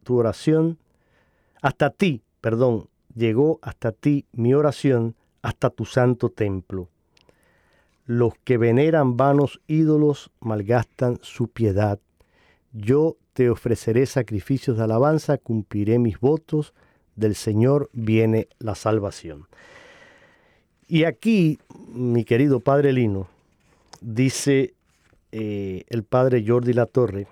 [0.02, 0.78] tu oración,
[1.62, 6.88] hasta ti, perdón, llegó hasta ti mi oración, hasta tu santo templo.
[8.06, 11.98] Los que veneran vanos ídolos malgastan su piedad.
[12.72, 16.74] Yo te ofreceré sacrificios de alabanza, cumpliré mis votos,
[17.16, 19.46] del Señor viene la salvación.
[20.86, 21.58] Y aquí,
[21.92, 23.28] mi querido Padre Lino,
[24.00, 24.74] dice
[25.32, 27.26] eh, el Padre Jordi Latorre,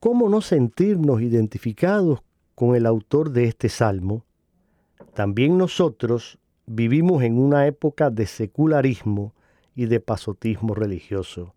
[0.00, 2.20] ¿cómo no sentirnos identificados
[2.54, 4.24] con el autor de este salmo?
[5.14, 9.34] También nosotros vivimos en una época de secularismo
[9.74, 11.54] y de pasotismo religioso.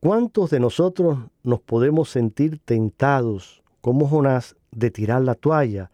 [0.00, 5.90] ¿Cuántos de nosotros nos podemos sentir tentados, como Jonás, de tirar la toalla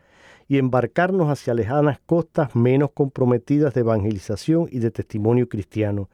[0.48, 6.10] y embarcarnos hacia lejanas costas menos comprometidas de evangelización y de testimonio cristiano.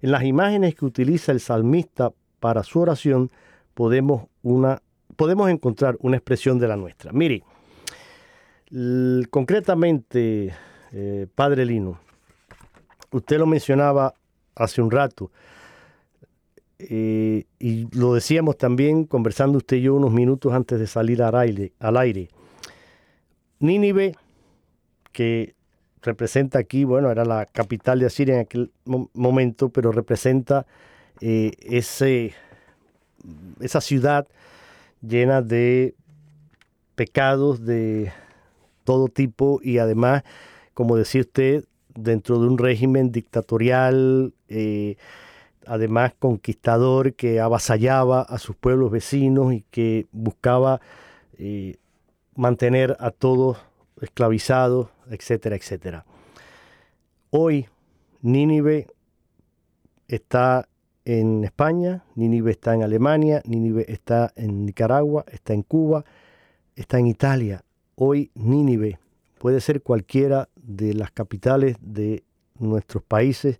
[0.00, 3.30] En las imágenes que utiliza el salmista para su oración
[3.74, 4.82] podemos, una,
[5.16, 7.12] podemos encontrar una expresión de la nuestra.
[7.12, 7.42] Mire,
[9.30, 10.54] concretamente,
[10.92, 11.98] eh, Padre Lino,
[13.10, 14.14] usted lo mencionaba
[14.54, 15.30] hace un rato,
[16.90, 21.34] eh, y lo decíamos también conversando usted y yo unos minutos antes de salir al
[21.34, 22.28] aire.
[23.60, 24.16] Nínive,
[25.12, 25.54] que
[26.02, 30.66] representa aquí, bueno, era la capital de Asiria en aquel momento, pero representa
[31.20, 32.34] eh, ese,
[33.60, 34.26] esa ciudad
[35.00, 35.94] llena de
[36.94, 38.12] pecados de
[38.84, 40.24] todo tipo y además,
[40.74, 41.64] como decía usted,
[41.94, 44.96] dentro de un régimen dictatorial, eh,
[45.66, 50.80] además conquistador que avasallaba a sus pueblos vecinos y que buscaba
[51.38, 51.76] eh,
[52.34, 53.58] mantener a todos
[54.00, 56.04] esclavizados, etcétera, etcétera.
[57.30, 57.68] Hoy
[58.20, 58.88] Nínive
[60.08, 60.68] está
[61.04, 66.04] en España, Nínive está en Alemania, Nínive está en Nicaragua, está en Cuba,
[66.76, 67.64] está en Italia.
[67.94, 68.98] Hoy Nínive
[69.38, 72.22] puede ser cualquiera de las capitales de
[72.58, 73.58] nuestros países.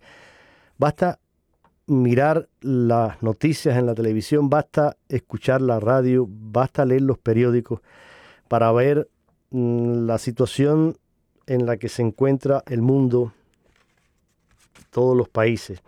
[0.77, 1.19] Basta
[1.87, 7.81] mirar las noticias en la televisión, basta escuchar la radio, basta leer los periódicos
[8.47, 9.09] para ver
[9.51, 10.97] mm, la situación
[11.47, 13.33] en la que se encuentra el mundo,
[14.91, 15.81] todos los países.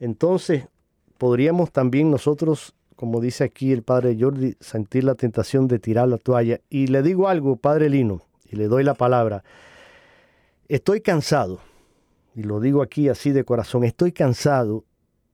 [0.00, 0.66] Entonces,
[1.16, 6.18] podríamos también nosotros, como dice aquí el padre Jordi, sentir la tentación de tirar la
[6.18, 6.60] toalla.
[6.68, 9.44] Y le digo algo, padre Lino, y le doy la palabra.
[10.68, 11.60] Estoy cansado,
[12.34, 14.84] y lo digo aquí así de corazón, estoy cansado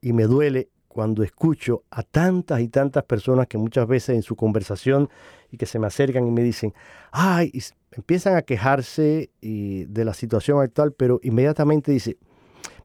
[0.00, 4.34] y me duele cuando escucho a tantas y tantas personas que muchas veces en su
[4.34, 5.08] conversación
[5.50, 6.74] y que se me acercan y me dicen,
[7.12, 7.52] ay,
[7.92, 12.16] empiezan a quejarse de la situación actual, pero inmediatamente dice,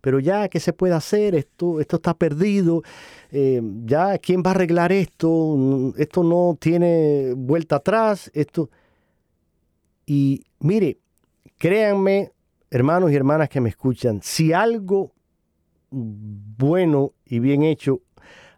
[0.04, 1.34] pero ya, ¿qué se puede hacer?
[1.34, 2.84] Esto, esto está perdido,
[3.32, 5.94] eh, ya, ¿quién va a arreglar esto?
[5.98, 8.70] Esto no tiene vuelta atrás, esto...
[10.06, 10.98] Y mire,
[11.58, 12.34] créanme,
[12.70, 15.14] hermanos y hermanas que me escuchan, si algo
[15.94, 18.02] bueno y bien hecho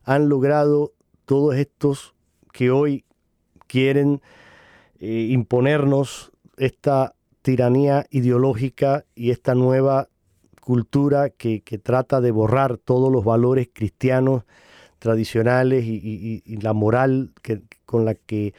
[0.04, 0.94] han logrado
[1.26, 2.16] todos estos
[2.54, 3.04] que hoy
[3.68, 4.22] quieren
[5.00, 10.08] eh, imponernos esta tiranía ideológica y esta nueva
[10.62, 14.44] cultura que, trata de borrar todos los valores cristianos
[15.00, 18.54] tradicionales y, la moral que, con la que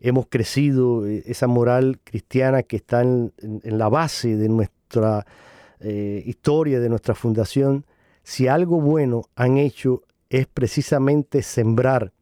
[0.00, 3.32] hemos crecido, eh, esa moral cristiana que está en,
[3.64, 5.26] la base de nuestra
[5.80, 7.84] eh, historia, de nuestra fundación,
[8.22, 12.12] si algo bueno han hecho es precisamente sembrar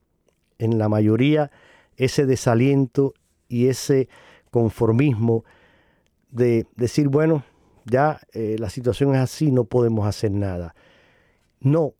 [0.58, 1.50] en la mayoría
[1.96, 3.14] ese desaliento
[3.48, 4.08] y ese
[4.50, 5.44] conformismo
[6.30, 7.44] de decir, bueno,
[7.84, 10.74] ya eh, la situación es así, no podemos hacer nada.
[11.60, 11.94] No,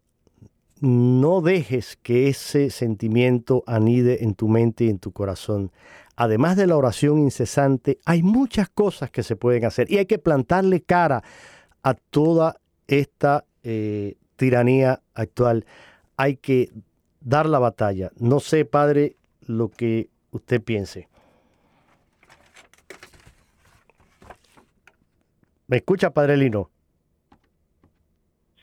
[0.81, 5.73] no dejes que ese sentimiento anide en tu mente y en tu corazón.
[6.17, 10.19] Además de la oración incesante, hay muchas cosas que se pueden hacer y hay que
[10.19, 11.23] plantarle cara
[11.83, 15.65] a toda esta eh, tiranía actual.
[16.17, 16.71] Hay que
[17.21, 18.11] dar la batalla.
[18.19, 21.09] No sé, padre, lo que usted piense.
[25.67, 26.71] ¿Me escucha, Padre Lino?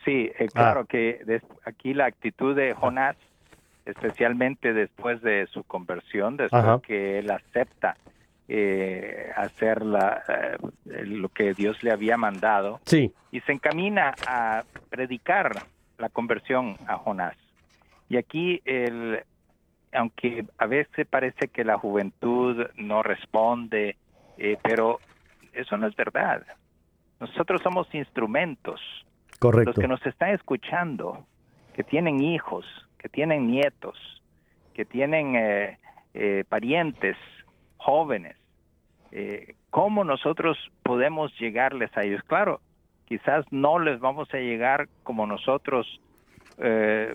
[0.04, 0.86] Sí, eh, claro ah.
[0.88, 3.16] que aquí la actitud de Jonás,
[3.84, 7.96] especialmente después de su conversión, después que él acepta
[8.48, 13.12] eh, hacer la, eh, lo que Dios le había mandado, sí.
[13.32, 15.62] y se encamina a predicar
[15.98, 17.36] la conversión a Jonás.
[18.08, 19.20] Y aquí el,
[19.92, 23.96] aunque a veces parece que la juventud no responde,
[24.38, 25.00] eh, pero
[25.52, 26.44] eso no es verdad.
[27.18, 28.80] Nosotros somos instrumentos.
[29.38, 29.70] Correcto.
[29.70, 31.26] Los que nos están escuchando,
[31.74, 32.64] que tienen hijos,
[32.98, 33.96] que tienen nietos,
[34.74, 35.78] que tienen eh,
[36.14, 37.16] eh, parientes
[37.86, 38.36] jóvenes,
[39.70, 42.22] ¿cómo nosotros podemos llegarles a ellos?
[42.26, 42.60] Claro,
[43.06, 46.00] quizás no les vamos a llegar como nosotros,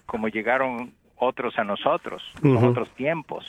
[0.05, 3.45] como llegaron otros a nosotros, en otros tiempos.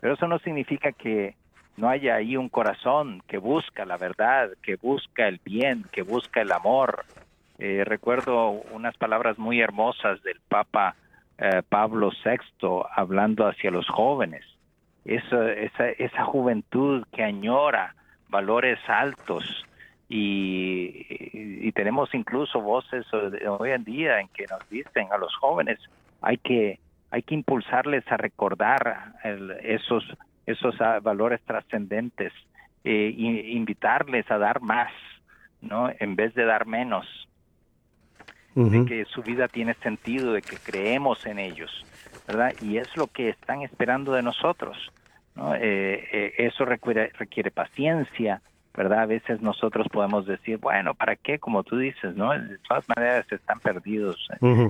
[0.00, 1.34] Pero eso no significa que
[1.78, 6.40] no haya ahí un corazón que busca la verdad, que busca el bien, que busca
[6.42, 7.04] el amor.
[7.58, 10.96] Eh, recuerdo unas palabras muy hermosas del Papa
[11.38, 14.44] eh, Pablo VI hablando hacia los jóvenes.
[15.08, 17.94] Esa, esa, esa juventud que añora
[18.28, 19.64] valores altos,
[20.10, 25.78] y, y, tenemos incluso voces hoy en día en que nos dicen a los jóvenes
[26.22, 26.78] hay que
[27.10, 29.14] hay que impulsarles a recordar
[29.62, 30.04] esos,
[30.46, 32.32] esos ah, valores trascendentes,
[32.84, 34.92] e invitarles a dar más,
[35.60, 35.90] ¿no?
[35.98, 37.06] En vez de dar menos.
[38.54, 41.70] De que su vida tiene sentido, de que creemos en ellos,
[42.26, 42.52] ¿verdad?
[42.60, 44.76] Y es lo que están esperando de nosotros,
[45.38, 45.54] ¿no?
[45.54, 48.42] Eh, eh, eso requiere, requiere paciencia,
[48.74, 49.00] ¿verdad?
[49.00, 51.38] A veces nosotros podemos decir, bueno, ¿para qué?
[51.38, 52.32] Como tú dices, ¿no?
[52.32, 54.16] De todas maneras están perdidos,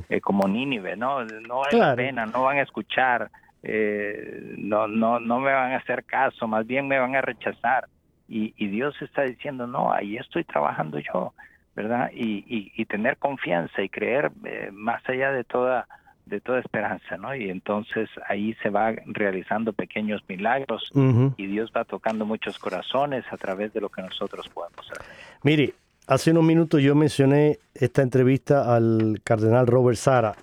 [0.08, 1.24] eh, como Nínive, ¿no?
[1.24, 3.30] No hay la pena, no van a escuchar,
[3.62, 7.88] eh, no, no, no me van a hacer caso, más bien me van a rechazar.
[8.28, 11.32] Y, y Dios está diciendo, no, ahí estoy trabajando yo,
[11.74, 12.10] ¿verdad?
[12.14, 15.86] Y, y, y tener confianza y creer eh, más allá de toda
[16.28, 17.34] de toda esperanza, ¿no?
[17.34, 20.90] Y entonces ahí se va realizando pequeños milagros
[21.36, 25.04] y Dios va tocando muchos corazones a través de lo que nosotros podemos hacer.
[25.42, 25.74] Mire,
[26.06, 30.34] hace unos minutos yo mencioné esta entrevista al cardenal Robert Sara.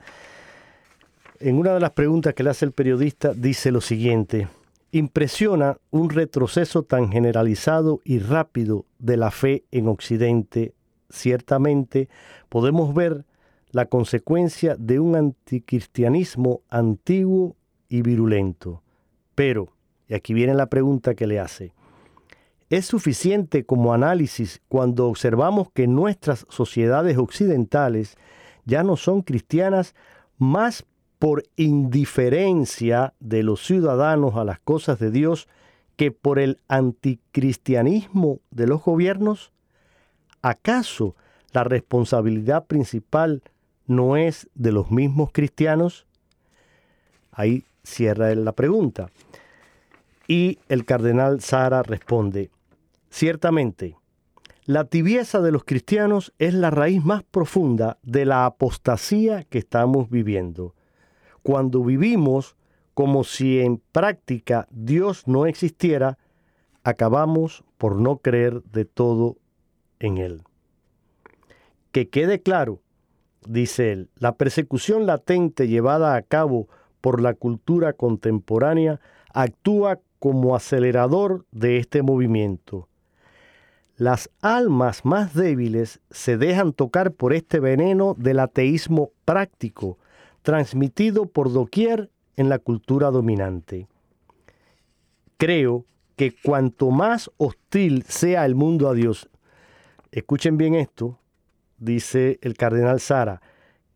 [1.39, 4.47] En una de las preguntas que le hace el periodista dice lo siguiente,
[4.91, 10.73] impresiona un retroceso tan generalizado y rápido de la fe en Occidente.
[11.09, 12.07] Ciertamente
[12.49, 13.25] podemos ver
[13.75, 17.57] la consecuencia de un anticristianismo antiguo
[17.89, 18.81] y virulento.
[19.35, 19.67] Pero,
[20.07, 21.73] y aquí viene la pregunta que le hace,
[22.69, 28.15] ¿es suficiente como análisis cuando observamos que nuestras sociedades occidentales
[28.63, 29.93] ya no son cristianas
[30.37, 30.85] más
[31.19, 35.49] por indiferencia de los ciudadanos a las cosas de Dios
[35.97, 39.51] que por el anticristianismo de los gobiernos?
[40.41, 41.17] ¿Acaso
[41.51, 43.43] la responsabilidad principal
[43.87, 46.05] no es de los mismos cristianos?
[47.31, 49.09] Ahí cierra la pregunta.
[50.27, 52.49] Y el cardenal Sara responde,
[53.09, 53.95] ciertamente,
[54.65, 60.09] la tibieza de los cristianos es la raíz más profunda de la apostasía que estamos
[60.09, 60.73] viviendo.
[61.43, 62.55] Cuando vivimos
[62.95, 66.17] como si en práctica Dios no existiera,
[66.83, 69.37] acabamos por no creer de todo
[69.99, 70.41] en Él.
[71.91, 72.81] Que quede claro,
[73.47, 76.67] dice él, la persecución latente llevada a cabo
[77.01, 78.99] por la cultura contemporánea
[79.33, 82.87] actúa como acelerador de este movimiento.
[83.97, 89.97] Las almas más débiles se dejan tocar por este veneno del ateísmo práctico,
[90.41, 93.87] transmitido por doquier en la cultura dominante.
[95.37, 95.85] Creo
[96.15, 99.29] que cuanto más hostil sea el mundo a Dios,
[100.11, 101.19] escuchen bien esto,
[101.77, 103.41] dice el cardenal Sara,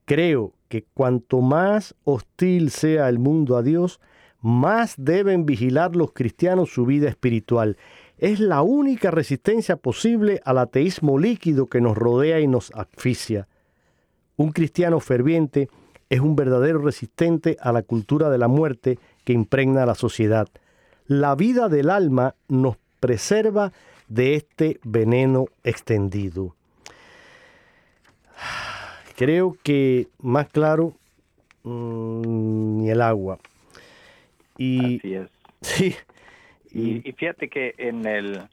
[0.05, 3.99] creo que cuanto más hostil sea el mundo a Dios,
[4.41, 7.77] más deben vigilar los cristianos su vida espiritual
[8.19, 13.47] es la única resistencia posible al ateísmo líquido que nos rodea y nos asfixia.
[14.35, 15.69] Un cristiano ferviente
[16.09, 20.49] es un verdadero resistente a la cultura de la muerte que impregna la sociedad.
[21.05, 23.71] La vida del alma nos preserva
[24.09, 26.55] de este veneno extendido.
[29.19, 30.93] Creo que más claro
[31.63, 33.37] mm, ni el agua.
[34.57, 35.29] Y, Así es.
[36.71, 38.43] Sí, y, fíjate que en el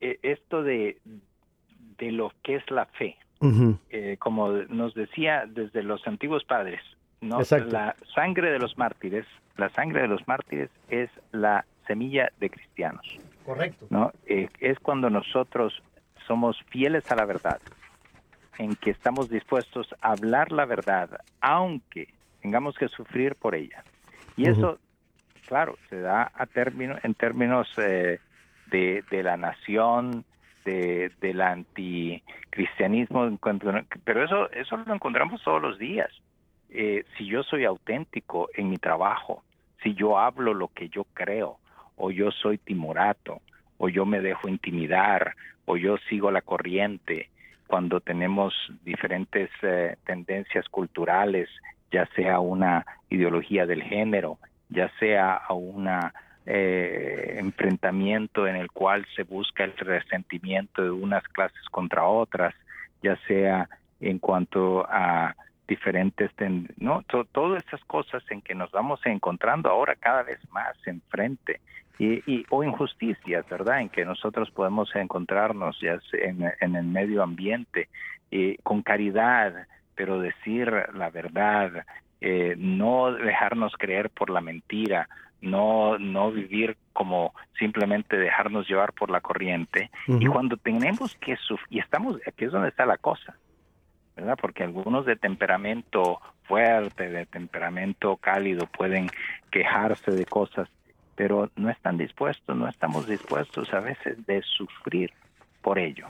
[0.00, 0.98] e, esto de,
[1.98, 3.16] de lo que es la fe,
[3.90, 6.80] eh, como nos decía desde los antiguos padres,
[7.20, 7.40] ¿no?
[7.66, 13.18] la sangre de los mártires, la sangre de los mártires es la semilla de cristianos.
[13.44, 13.86] Correcto.
[13.90, 14.12] ¿no?
[14.26, 15.82] Eh, es cuando nosotros
[16.28, 17.58] somos fieles a la verdad,
[18.58, 22.08] en que estamos dispuestos a hablar la verdad, aunque
[22.42, 23.82] tengamos que sufrir por ella.
[24.36, 24.78] Y eso
[25.48, 28.20] claro, se da a término, en términos eh,
[28.66, 30.24] de, de, la nación,
[30.64, 33.38] de, del anticristianismo,
[34.04, 36.10] pero eso, eso lo encontramos todos los días.
[36.68, 39.42] Eh, si yo soy auténtico en mi trabajo,
[39.82, 41.56] si yo hablo lo que yo creo,
[41.96, 43.40] o yo soy timorato,
[43.78, 45.34] o yo me dejo intimidar,
[45.64, 47.30] o yo sigo la corriente,
[47.68, 51.48] cuando tenemos diferentes eh, tendencias culturales,
[51.92, 54.38] ya sea una ideología del género,
[54.70, 55.88] ya sea un
[56.46, 62.54] eh, enfrentamiento en el cual se busca el resentimiento de unas clases contra otras,
[63.02, 63.68] ya sea
[64.00, 65.36] en cuanto a
[65.68, 66.30] diferentes,
[66.78, 71.60] no, todas estas cosas en que nos vamos encontrando ahora cada vez más enfrente
[71.98, 73.82] y, y o injusticias, ¿verdad?
[73.82, 77.88] En que nosotros podemos encontrarnos ya en, en el medio ambiente
[78.30, 81.84] y con caridad, pero decir la verdad,
[82.20, 85.08] eh, no dejarnos creer por la mentira,
[85.40, 89.90] no, no vivir como simplemente dejarnos llevar por la corriente.
[90.06, 93.36] Y cuando tenemos que sufrir, y estamos, aquí es donde está la cosa,
[94.18, 94.36] ¿verdad?
[94.40, 99.08] Porque algunos de temperamento fuerte, de temperamento cálido, pueden
[99.50, 100.68] quejarse de cosas,
[101.14, 105.12] pero no están dispuestos, no estamos dispuestos a veces de sufrir
[105.62, 106.08] por ello.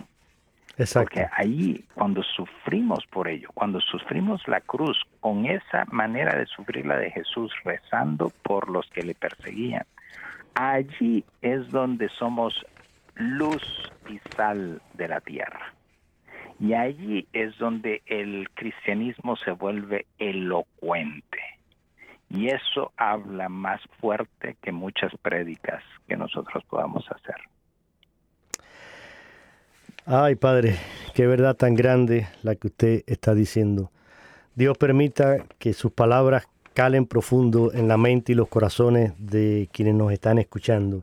[0.95, 6.87] Porque ahí, cuando sufrimos por ello, cuando sufrimos la cruz con esa manera de sufrir
[6.87, 9.85] la de Jesús, rezando por los que le perseguían,
[10.55, 12.65] allí es donde somos
[13.17, 15.75] luz y sal de la tierra.
[16.61, 21.39] Y allí es donde el cristianismo se vuelve elocuente.
[22.31, 27.37] Y eso habla más fuerte que muchas prédicas que nosotros podamos hacer.
[30.05, 30.77] Ay, Padre,
[31.15, 33.91] qué verdad tan grande la que usted está diciendo.
[34.55, 39.95] Dios permita que sus palabras calen profundo en la mente y los corazones de quienes
[39.95, 41.03] nos están escuchando.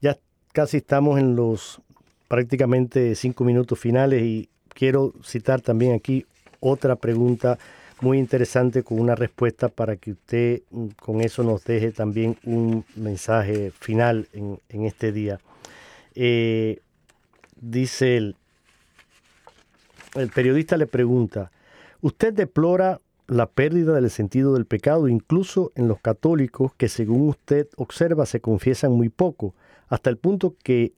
[0.00, 0.16] Ya
[0.52, 1.80] casi estamos en los
[2.28, 6.24] prácticamente cinco minutos finales y quiero citar también aquí
[6.60, 7.58] otra pregunta
[8.00, 12.84] muy interesante con una respuesta para que usted mm, con eso nos deje también un
[12.94, 15.40] mensaje final en, este día.
[16.14, 16.78] Eh,
[17.60, 18.34] dice el
[20.32, 21.50] periodista le pregunta,
[22.00, 27.66] Usted deplora la pérdida del sentido del pecado, incluso en los católicos que según usted
[27.76, 29.54] observa se confiesan muy poco,
[29.88, 30.92] hasta el punto que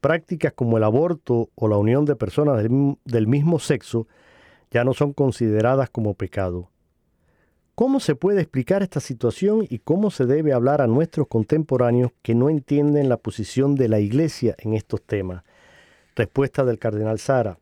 [0.00, 4.06] prácticas como el aborto o la unión de personas del, mismo sexo
[4.70, 6.70] ya no son consideradas como pecado.
[7.74, 12.34] ¿Cómo se puede explicar esta situación y cómo se debe hablar a nuestros contemporáneos que
[12.34, 15.44] no entienden la posición de la Iglesia en estos temas?
[16.14, 17.58] Respuesta del cardenal Sara.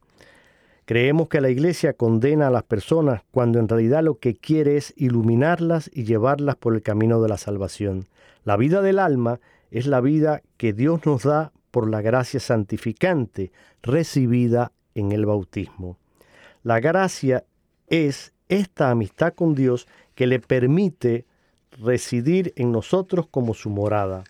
[0.87, 4.93] Creemos que la Iglesia condena a las personas cuando en realidad lo que quiere es
[4.97, 8.07] iluminarlas y llevarlas por el camino de la salvación.
[8.45, 9.39] La vida del alma
[9.71, 13.53] es la vida que Dios nos da por la gracia santificante
[13.83, 15.97] recibida en el bautismo.
[16.63, 17.45] La gracia
[17.87, 21.27] es esta amistad con Dios que le permite
[21.81, 24.25] residir en nosotros como su morada.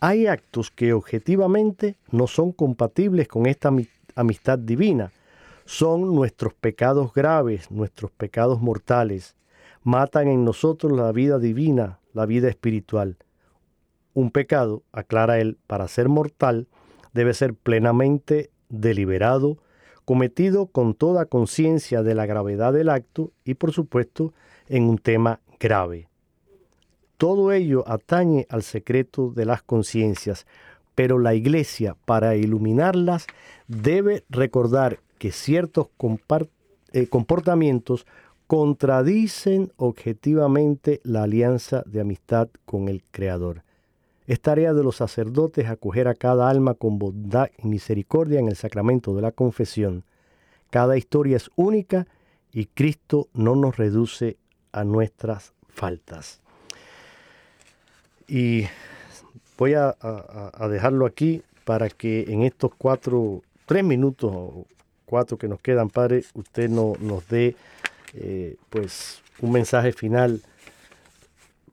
[0.00, 3.70] Hay actos que objetivamente no son compatibles con esta
[4.14, 5.12] amistad divina,
[5.64, 9.34] son nuestros pecados graves, nuestros pecados mortales.
[9.82, 13.16] Matan en nosotros la vida divina, la vida espiritual.
[14.16, 16.68] Un pecado, aclara él, para ser mortal,
[17.12, 19.58] debe ser plenamente deliberado,
[20.06, 24.32] cometido con toda conciencia de la gravedad del acto y por supuesto
[24.68, 26.08] en un tema grave.
[27.18, 30.46] Todo ello atañe al secreto de las conciencias,
[30.94, 33.26] pero la Iglesia, para iluminarlas,
[33.68, 35.88] debe recordar que ciertos
[36.94, 38.06] eh, comportamientos
[38.46, 43.65] contradicen objetivamente la alianza de amistad con el Creador.
[44.26, 48.56] Es tarea de los sacerdotes acoger a cada alma con bondad y misericordia en el
[48.56, 50.04] sacramento de la confesión.
[50.70, 52.08] Cada historia es única
[52.52, 54.36] y Cristo no nos reduce
[54.72, 56.40] a nuestras faltas.
[58.26, 58.66] Y
[59.56, 59.96] voy a,
[60.68, 64.66] dejarlo aquí para que en estos cuatro, tres minutos
[65.04, 67.54] cuatro que nos quedan, Padre, usted no, nos dé
[68.14, 70.40] eh, pues un mensaje final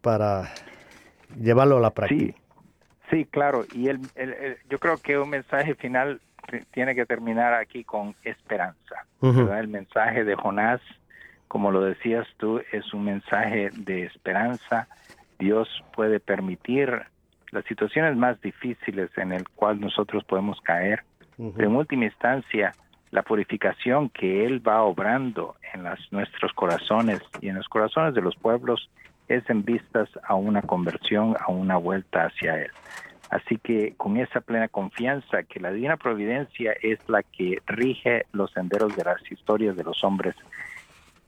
[0.01, 0.54] para
[1.39, 2.43] llevarlo a la práctica.
[3.26, 3.99] Claro, y el,
[4.70, 6.20] yo creo que un mensaje final
[6.72, 9.05] tiene que terminar aquí con esperanza.
[9.22, 10.82] El mensaje de Jonás,
[11.47, 14.88] como lo decías tú, es un mensaje de esperanza.
[15.39, 17.03] Dios puede permitir
[17.51, 21.03] las situaciones más difíciles en el cual nosotros podemos caer.
[21.38, 22.74] en última instancia,
[23.11, 28.22] la purificación que Él va obrando en las, nuestros corazones y en los corazones de
[28.22, 28.89] los pueblos
[29.36, 32.72] es en vistas a una conversión, a una vuelta hacia Él.
[33.30, 38.52] Así que con esa plena confianza que la divina providencia es la que rige los
[38.52, 40.36] senderos de las historias de los hombres,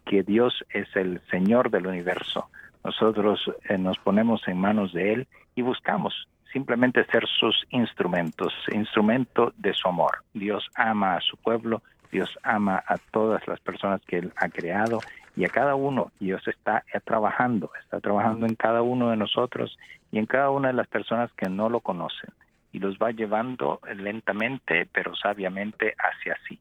[0.06, 2.48] que Dios es el Señor del universo,
[2.86, 9.54] nosotros eh, nos ponemos en manos de Él y buscamos simplemente ser sus instrumentos, instrumento
[9.58, 10.20] de su amor.
[10.36, 11.82] Dios ama a su pueblo,
[12.16, 15.02] Dios ama a todas las personas que Él ha creado
[15.36, 19.78] y a cada uno Dios está trabajando, está trabajando en cada uno de nosotros
[20.14, 22.30] y en cada una de las personas que no lo conocen
[22.72, 26.58] y los va llevando lentamente pero sabiamente hacia sí.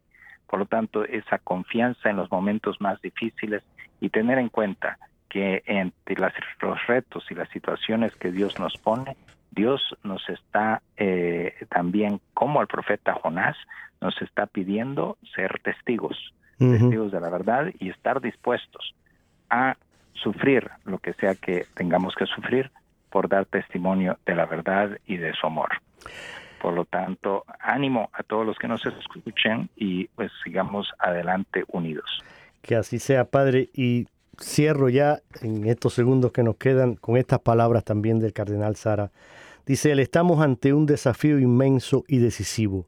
[0.49, 3.63] Por lo tanto, esa confianza en los momentos más difíciles
[4.01, 4.99] y tener en cuenta
[5.29, 9.17] que entre los retos y las situaciones que Dios nos pone,
[9.55, 13.57] Dios nos está eh, también, como al profeta Jonás,
[14.01, 18.95] nos está pidiendo ser testigos, testigos de la verdad y estar dispuestos
[19.51, 19.77] a
[20.13, 22.71] sufrir lo que sea que tengamos que sufrir
[23.11, 25.71] por dar testimonio de la verdad y de su amor.
[26.61, 32.23] Por lo tanto, ánimo a todos los que nos escuchen y pues sigamos adelante unidos.
[32.63, 33.69] Que así sea, Padre.
[33.75, 34.07] Y
[34.41, 39.11] cierro ya en estos segundos que nos quedan con estas palabras también del cardenal Sara.
[39.67, 42.87] Dice él, estamos ante un desafío inmenso y decisivo.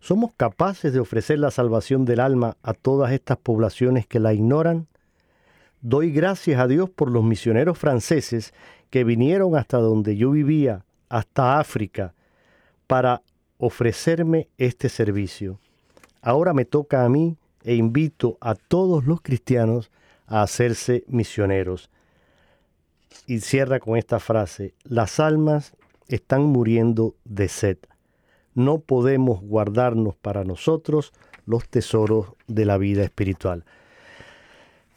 [0.00, 4.86] ¿Somos capaces de ofrecer la salvación del alma a todas estas poblaciones que la ignoran?
[5.80, 8.52] Doy gracias a Dios por los misioneros franceses
[8.90, 12.12] que vinieron hasta donde yo vivía, hasta África,
[12.86, 13.22] para
[13.56, 15.58] ofrecerme este servicio.
[16.20, 19.90] Ahora me toca a mí e invito a todos los cristianos
[20.26, 21.90] a hacerse misioneros.
[23.26, 25.74] Y cierra con esta frase, las almas
[26.08, 27.78] están muriendo de sed.
[28.54, 31.12] No podemos guardarnos para nosotros
[31.46, 33.64] los tesoros de la vida espiritual.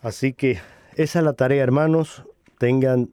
[0.01, 0.59] Así que
[0.95, 2.23] esa es la tarea, hermanos.
[2.59, 3.09] Tengan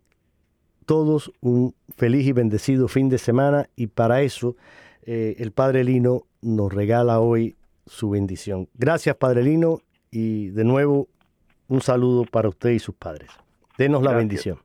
[0.86, 4.56] todos un feliz y bendecido fin de semana y para eso
[5.06, 8.68] eh, el Padre Lino nos regala hoy su bendición.
[8.74, 9.80] Gracias, Padre Lino,
[10.10, 11.08] y de nuevo
[11.68, 13.30] un saludo para usted y sus padres.
[13.78, 14.58] Denos la bendición.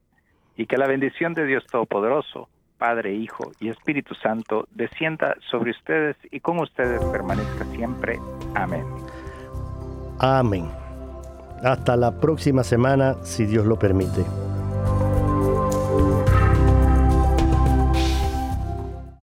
[0.55, 2.49] Y que la bendición de Dios Todopoderoso,
[2.79, 8.19] Padre, Hijo y Espíritu Santo, descienda sobre ustedes y con ustedes permanezca siempre.
[8.55, 8.85] Amén.
[10.17, 10.67] Amén.
[11.63, 14.23] Hasta la próxima semana, si Dios lo permite.